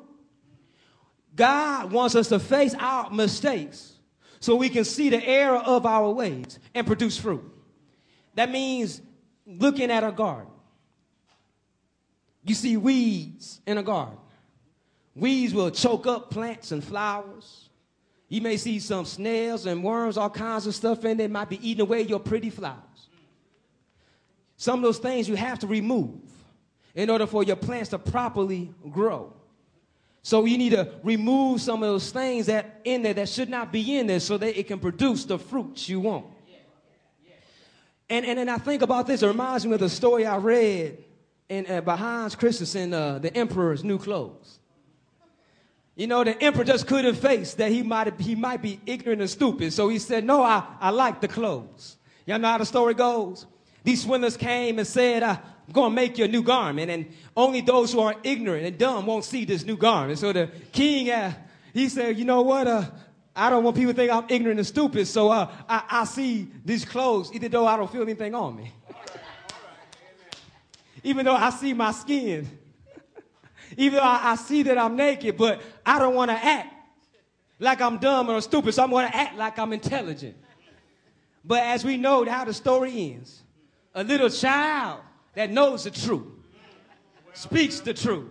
God 1.37 1.93
wants 1.93 2.15
us 2.15 2.29
to 2.29 2.39
face 2.39 2.75
our 2.79 3.11
mistakes 3.11 3.93
so 4.41 4.57
we 4.57 4.71
can 4.71 4.85
see 4.85 5.11
the 5.11 5.23
error 5.23 5.59
of 5.59 5.85
our 5.85 6.11
ways 6.11 6.59
and 6.75 6.87
produce 6.87 7.19
fruit. 7.19 7.45
That 8.35 8.51
means 8.51 9.03
looking 9.47 9.91
at 9.91 10.05
a 10.05 10.13
garden. 10.13 10.51
You 12.45 12.55
see 12.55 12.79
weeds 12.79 13.61
in 13.67 13.77
a 13.77 13.83
garden. 13.83 14.17
Weeds 15.15 15.53
will 15.53 15.71
choke 15.71 16.07
up 16.07 16.31
plants 16.31 16.73
and 16.73 16.83
flowers. 16.83 17.60
You 18.31 18.41
may 18.41 18.57
see 18.57 18.79
some 18.79 19.05
snails 19.05 19.67
and 19.67 19.83
worms, 19.83 20.17
all 20.17 20.31
kinds 20.31 20.65
of 20.69 20.75
stuff 20.75 21.05
in 21.05 21.17
there, 21.17 21.29
might 21.29 21.49
be 21.49 21.69
eating 21.69 21.83
away 21.83 22.03
your 22.03 22.21
pretty 22.21 22.49
flowers. 22.49 22.79
Some 24.57 24.79
of 24.79 24.83
those 24.85 24.99
things 24.99 25.29
you 25.29 25.35
have 25.35 25.59
to 25.59 25.67
remove 25.67 26.21
in 26.95 27.11
order 27.11 27.27
for 27.27 27.43
your 27.43 27.57
plants 27.57 27.91
to 27.91 27.99
properly 27.99 28.73
grow. 28.89 29.33
So 30.23 30.45
you 30.45 30.59
need 30.59 30.71
to 30.71 30.93
remove 31.03 31.61
some 31.61 31.83
of 31.83 31.89
those 31.89 32.13
things 32.13 32.47
that 32.47 32.81
in 32.85 33.03
there 33.03 33.15
that 33.15 33.29
should 33.29 33.49
not 33.49 33.73
be 33.73 33.99
in 33.99 34.07
there 34.07 34.21
so 34.21 34.39
that 34.39 34.57
it 34.57 34.69
can 34.69 34.79
produce 34.79 35.25
the 35.25 35.37
fruits 35.39 35.89
you 35.89 35.99
want. 35.99 36.27
And, 38.09 38.25
and, 38.25 38.39
and 38.39 38.51
I 38.51 38.59
think 38.59 38.83
about 38.83 39.09
this, 39.09 39.25
it 39.25 39.27
reminds 39.27 39.67
me 39.67 39.73
of 39.75 39.81
the 39.81 39.89
story 39.89 40.25
I 40.25 40.37
read 40.37 41.03
in, 41.49 41.67
uh, 41.69 41.81
by 41.81 41.97
Hans 41.97 42.37
Christensen, 42.37 42.95
uh, 42.95 43.19
The 43.19 43.37
Emperor's 43.37 43.83
New 43.83 43.99
Clothes. 43.99 44.60
You 45.97 46.07
know, 46.07 46.25
the 46.25 46.41
emperor 46.43 46.65
just 46.65 46.87
couldn't 46.87 47.17
face 47.17 47.55
that 47.55 47.71
he 47.71 47.83
might, 47.83 48.19
he 48.21 48.35
might 48.35 48.63
be 48.63 48.81
ignorant 48.87 49.21
and 49.21 49.31
stupid. 49.31 49.73
So 49.73 49.89
he 49.89 49.99
said, 49.99 50.25
No, 50.25 50.43
I, 50.43 50.65
I 50.81 50.91
like 50.91 51.21
the 51.21 51.29
clothes. 51.29 51.97
Y'all 52.27 52.39
know 52.39 52.49
how 52.49 52.59
the 52.59 52.67
story 52.67 52.95
goes? 52.95 53.47
These 53.83 54.05
swindlers 54.05 54.37
came 54.37 54.79
and 54.79 54.87
said, 54.87 55.23
I'm 55.23 55.39
going 55.73 55.91
to 55.91 55.95
make 55.95 56.19
you 56.19 56.27
a 56.27 56.29
new 56.29 56.43
garment. 56.43 56.91
And 56.91 57.07
only 57.37 57.61
those 57.61 57.93
who 57.93 58.01
are 58.01 58.15
ignorant 58.23 58.67
and 58.67 58.79
dumb 58.79 59.07
won't 59.07 59.25
see 59.25 59.45
this 59.45 59.65
new 59.65 59.77
garment. 59.77 60.19
So 60.19 60.33
the 60.33 60.51
king, 60.73 61.11
uh, 61.11 61.33
he 61.73 61.89
said, 61.89 62.19
You 62.19 62.25
know 62.25 62.43
what? 62.43 62.67
Uh, 62.67 62.85
I 63.35 63.49
don't 63.49 63.65
want 63.65 63.77
people 63.77 63.93
to 63.93 63.97
think 63.97 64.13
I'm 64.13 64.27
ignorant 64.29 64.59
and 64.59 64.67
stupid. 64.67 65.07
So 65.07 65.31
uh, 65.31 65.51
I, 65.69 65.83
I 65.91 66.05
see 66.05 66.51
these 66.65 66.85
clothes, 66.85 67.33
even 67.33 67.51
though 67.51 67.67
I 67.67 67.77
don't 67.77 67.91
feel 67.91 68.03
anything 68.03 68.35
on 68.35 68.57
me. 68.57 68.73
even 71.03 71.25
though 71.25 71.37
I 71.37 71.51
see 71.51 71.73
my 71.73 71.93
skin. 71.93 72.60
Even 73.81 73.97
though 73.97 74.05
I, 74.05 74.33
I 74.33 74.35
see 74.37 74.63
that 74.65 74.77
I'm 74.77 74.95
naked, 74.95 75.39
but 75.39 75.63
I 75.87 75.99
don't 75.99 76.15
want 76.15 76.31
to 76.31 76.37
act 76.37 76.75
like 77.59 77.81
I'm 77.81 77.97
dumb 77.97 78.29
or 78.29 78.39
stupid, 78.43 78.75
so 78.75 78.85
I'm 78.85 78.91
going 78.91 79.11
to 79.11 79.17
act 79.17 79.39
like 79.39 79.59
I'm 79.59 79.73
intelligent. 79.73 80.37
But 81.43 81.63
as 81.63 81.83
we 81.83 81.97
know 81.97 82.27
how 82.27 82.45
the 82.45 82.53
story 82.53 83.15
ends, 83.15 83.43
a 83.95 84.05
little 84.05 84.29
child 84.29 85.01
that 85.35 85.51
knows 85.51 85.85
the 85.85 85.91
truth 85.91 86.27
speaks 87.33 87.81
the 87.81 87.95
truth 87.95 88.29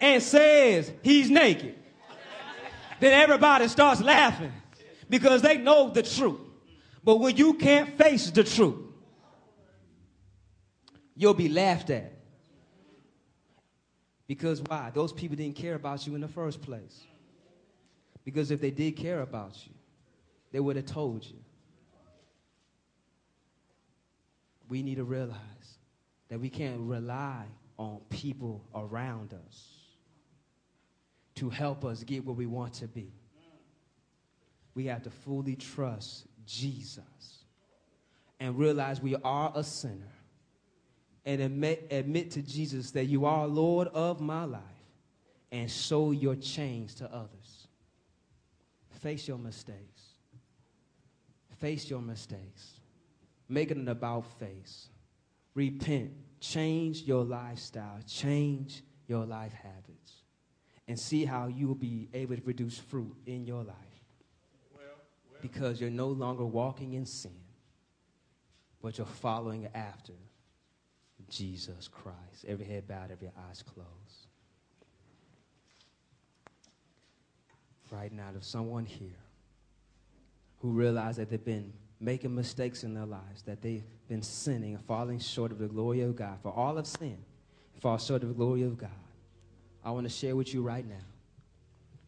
and 0.00 0.20
says 0.20 0.90
he's 1.00 1.30
naked. 1.30 1.76
then 2.98 3.12
everybody 3.12 3.68
starts 3.68 4.00
laughing 4.00 4.52
because 5.08 5.42
they 5.42 5.58
know 5.58 5.90
the 5.90 6.02
truth. 6.02 6.40
But 7.04 7.20
when 7.20 7.36
you 7.36 7.54
can't 7.54 7.96
face 7.96 8.32
the 8.32 8.42
truth, 8.42 8.80
you'll 11.14 11.34
be 11.34 11.48
laughed 11.48 11.90
at. 11.90 12.15
Because 14.26 14.60
why? 14.62 14.90
Those 14.92 15.12
people 15.12 15.36
didn't 15.36 15.56
care 15.56 15.74
about 15.74 16.06
you 16.06 16.14
in 16.14 16.20
the 16.20 16.28
first 16.28 16.60
place. 16.60 17.04
Because 18.24 18.50
if 18.50 18.60
they 18.60 18.70
did 18.70 18.96
care 18.96 19.20
about 19.20 19.56
you, 19.66 19.72
they 20.50 20.60
would 20.60 20.76
have 20.76 20.86
told 20.86 21.24
you. 21.24 21.38
We 24.68 24.82
need 24.82 24.96
to 24.96 25.04
realize 25.04 25.36
that 26.28 26.40
we 26.40 26.50
can't 26.50 26.80
rely 26.80 27.44
on 27.78 28.00
people 28.10 28.64
around 28.74 29.32
us 29.32 29.76
to 31.36 31.50
help 31.50 31.84
us 31.84 32.02
get 32.02 32.24
where 32.24 32.34
we 32.34 32.46
want 32.46 32.72
to 32.74 32.88
be. 32.88 33.12
We 34.74 34.86
have 34.86 35.02
to 35.04 35.10
fully 35.10 35.54
trust 35.54 36.26
Jesus 36.46 37.44
and 38.40 38.58
realize 38.58 39.00
we 39.00 39.14
are 39.16 39.52
a 39.54 39.62
sinner 39.62 40.15
and 41.26 41.40
admit, 41.42 41.88
admit 41.90 42.30
to 42.30 42.42
Jesus 42.42 42.92
that 42.92 43.06
you 43.06 43.26
are 43.26 43.48
Lord 43.48 43.88
of 43.88 44.20
my 44.20 44.44
life 44.44 44.62
and 45.50 45.68
show 45.68 46.12
your 46.12 46.36
change 46.36 46.94
to 46.96 47.12
others. 47.12 47.66
Face 49.00 49.26
your 49.26 49.36
mistakes. 49.36 50.02
Face 51.58 51.90
your 51.90 52.00
mistakes. 52.00 52.80
Make 53.48 53.72
it 53.72 53.76
an 53.76 53.88
about 53.88 54.24
face. 54.38 54.88
Repent. 55.54 56.12
Change 56.40 57.02
your 57.02 57.24
lifestyle. 57.24 57.98
Change 58.06 58.82
your 59.08 59.26
life 59.26 59.52
habits. 59.52 60.12
And 60.86 60.98
see 60.98 61.24
how 61.24 61.48
you 61.48 61.66
will 61.66 61.74
be 61.74 62.08
able 62.14 62.36
to 62.36 62.42
produce 62.42 62.78
fruit 62.78 63.16
in 63.26 63.44
your 63.44 63.64
life. 63.64 63.76
Well, 64.72 64.84
well. 65.30 65.40
Because 65.42 65.80
you're 65.80 65.90
no 65.90 66.08
longer 66.08 66.44
walking 66.44 66.92
in 66.92 67.04
sin, 67.04 67.40
but 68.80 68.96
you're 68.96 69.06
following 69.06 69.68
after 69.74 70.12
Jesus 71.28 71.88
Christ. 71.88 72.44
Every 72.46 72.64
head 72.64 72.86
bowed, 72.86 73.10
every 73.10 73.30
eyes 73.48 73.62
closed. 73.62 73.88
Right 77.90 78.12
now, 78.12 78.28
there's 78.32 78.46
someone 78.46 78.84
here 78.84 79.08
who 80.60 80.70
realized 80.70 81.18
that 81.18 81.30
they've 81.30 81.44
been 81.44 81.72
making 82.00 82.34
mistakes 82.34 82.84
in 82.84 82.94
their 82.94 83.06
lives, 83.06 83.42
that 83.42 83.62
they've 83.62 83.84
been 84.08 84.22
sinning 84.22 84.74
and 84.74 84.84
falling 84.84 85.18
short 85.18 85.52
of 85.52 85.58
the 85.58 85.68
glory 85.68 86.00
of 86.02 86.16
God. 86.16 86.38
For 86.42 86.52
all 86.52 86.78
of 86.78 86.86
sin, 86.86 87.18
fall 87.80 87.98
short 87.98 88.22
of 88.22 88.28
the 88.28 88.34
glory 88.34 88.62
of 88.62 88.76
God. 88.76 88.90
I 89.84 89.92
want 89.92 90.04
to 90.04 90.12
share 90.12 90.34
with 90.34 90.52
you 90.52 90.62
right 90.62 90.86
now 90.86 90.94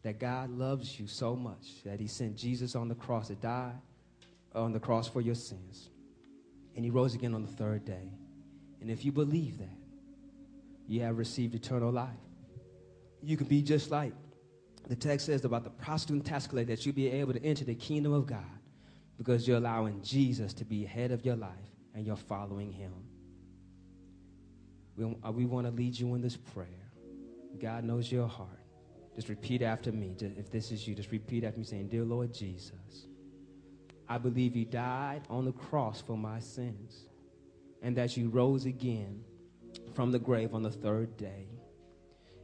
that 0.01 0.19
God 0.19 0.49
loves 0.49 0.99
you 0.99 1.07
so 1.07 1.35
much 1.35 1.83
that 1.85 1.99
he 1.99 2.07
sent 2.07 2.35
Jesus 2.35 2.75
on 2.75 2.87
the 2.87 2.95
cross 2.95 3.27
to 3.27 3.35
die 3.35 3.73
on 4.55 4.71
the 4.71 4.79
cross 4.79 5.07
for 5.07 5.21
your 5.21 5.35
sins. 5.35 5.89
And 6.75 6.83
he 6.83 6.91
rose 6.91 7.13
again 7.13 7.33
on 7.33 7.41
the 7.41 7.51
third 7.51 7.85
day. 7.85 8.09
And 8.81 8.89
if 8.89 9.05
you 9.05 9.11
believe 9.11 9.57
that, 9.59 9.77
you 10.87 11.01
have 11.01 11.17
received 11.17 11.53
eternal 11.53 11.91
life. 11.91 12.09
You 13.21 13.37
can 13.37 13.47
be 13.47 13.61
just 13.61 13.91
like 13.91 14.13
the 14.87 14.95
text 14.95 15.27
says 15.27 15.45
about 15.45 15.63
the 15.63 15.69
prostitute 15.69 16.15
and 16.15 16.25
tax 16.25 16.47
collector, 16.47 16.75
that 16.75 16.85
you'll 16.85 16.95
be 16.95 17.09
able 17.09 17.33
to 17.33 17.43
enter 17.43 17.63
the 17.63 17.75
kingdom 17.75 18.11
of 18.11 18.25
God 18.25 18.43
because 19.17 19.47
you're 19.47 19.57
allowing 19.57 20.01
Jesus 20.01 20.53
to 20.53 20.65
be 20.65 20.83
head 20.83 21.11
of 21.11 21.23
your 21.23 21.35
life 21.35 21.51
and 21.93 22.07
you're 22.07 22.15
following 22.15 22.71
him. 22.71 22.91
we, 24.95 25.15
uh, 25.23 25.31
we 25.31 25.45
want 25.45 25.67
to 25.67 25.71
lead 25.71 25.97
you 25.97 26.15
in 26.15 26.21
this 26.21 26.37
prayer. 26.37 26.67
God 27.61 27.83
knows 27.83 28.11
your 28.11 28.27
heart. 28.27 28.49
Just 29.15 29.29
repeat 29.29 29.61
after 29.61 29.91
me. 29.91 30.15
If 30.19 30.49
this 30.49 30.71
is 30.71 30.87
you, 30.87 30.95
just 30.95 31.11
repeat 31.11 31.43
after 31.43 31.59
me 31.59 31.65
saying, 31.65 31.89
Dear 31.89 32.05
Lord 32.05 32.33
Jesus, 32.33 33.05
I 34.07 34.17
believe 34.17 34.55
you 34.55 34.65
died 34.65 35.21
on 35.29 35.45
the 35.45 35.51
cross 35.51 36.01
for 36.01 36.17
my 36.17 36.39
sins 36.39 37.08
and 37.81 37.95
that 37.97 38.17
you 38.17 38.29
rose 38.29 38.65
again 38.65 39.23
from 39.93 40.11
the 40.11 40.19
grave 40.19 40.53
on 40.53 40.63
the 40.63 40.71
third 40.71 41.17
day. 41.17 41.47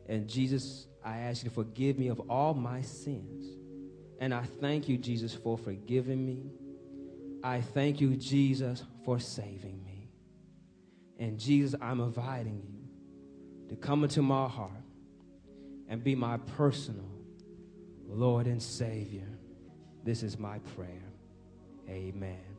And 0.07 0.27
Jesus, 0.27 0.87
I 1.03 1.17
ask 1.19 1.43
you 1.43 1.49
to 1.49 1.55
forgive 1.55 1.97
me 1.97 2.07
of 2.07 2.19
all 2.29 2.53
my 2.53 2.81
sins. 2.81 3.45
And 4.19 4.33
I 4.33 4.43
thank 4.43 4.87
you, 4.87 4.97
Jesus, 4.97 5.33
for 5.33 5.57
forgiving 5.57 6.25
me. 6.25 6.51
I 7.43 7.61
thank 7.61 8.01
you, 8.01 8.15
Jesus, 8.15 8.83
for 9.03 9.19
saving 9.19 9.83
me. 9.83 10.09
And 11.19 11.39
Jesus, 11.39 11.79
I'm 11.81 11.99
inviting 11.99 12.61
you 12.67 13.69
to 13.69 13.75
come 13.75 14.03
into 14.03 14.21
my 14.21 14.47
heart 14.47 14.71
and 15.87 16.03
be 16.03 16.15
my 16.15 16.37
personal 16.57 17.09
Lord 18.07 18.47
and 18.47 18.61
Savior. 18.61 19.27
This 20.03 20.23
is 20.23 20.37
my 20.39 20.59
prayer. 20.75 21.11
Amen. 21.89 22.54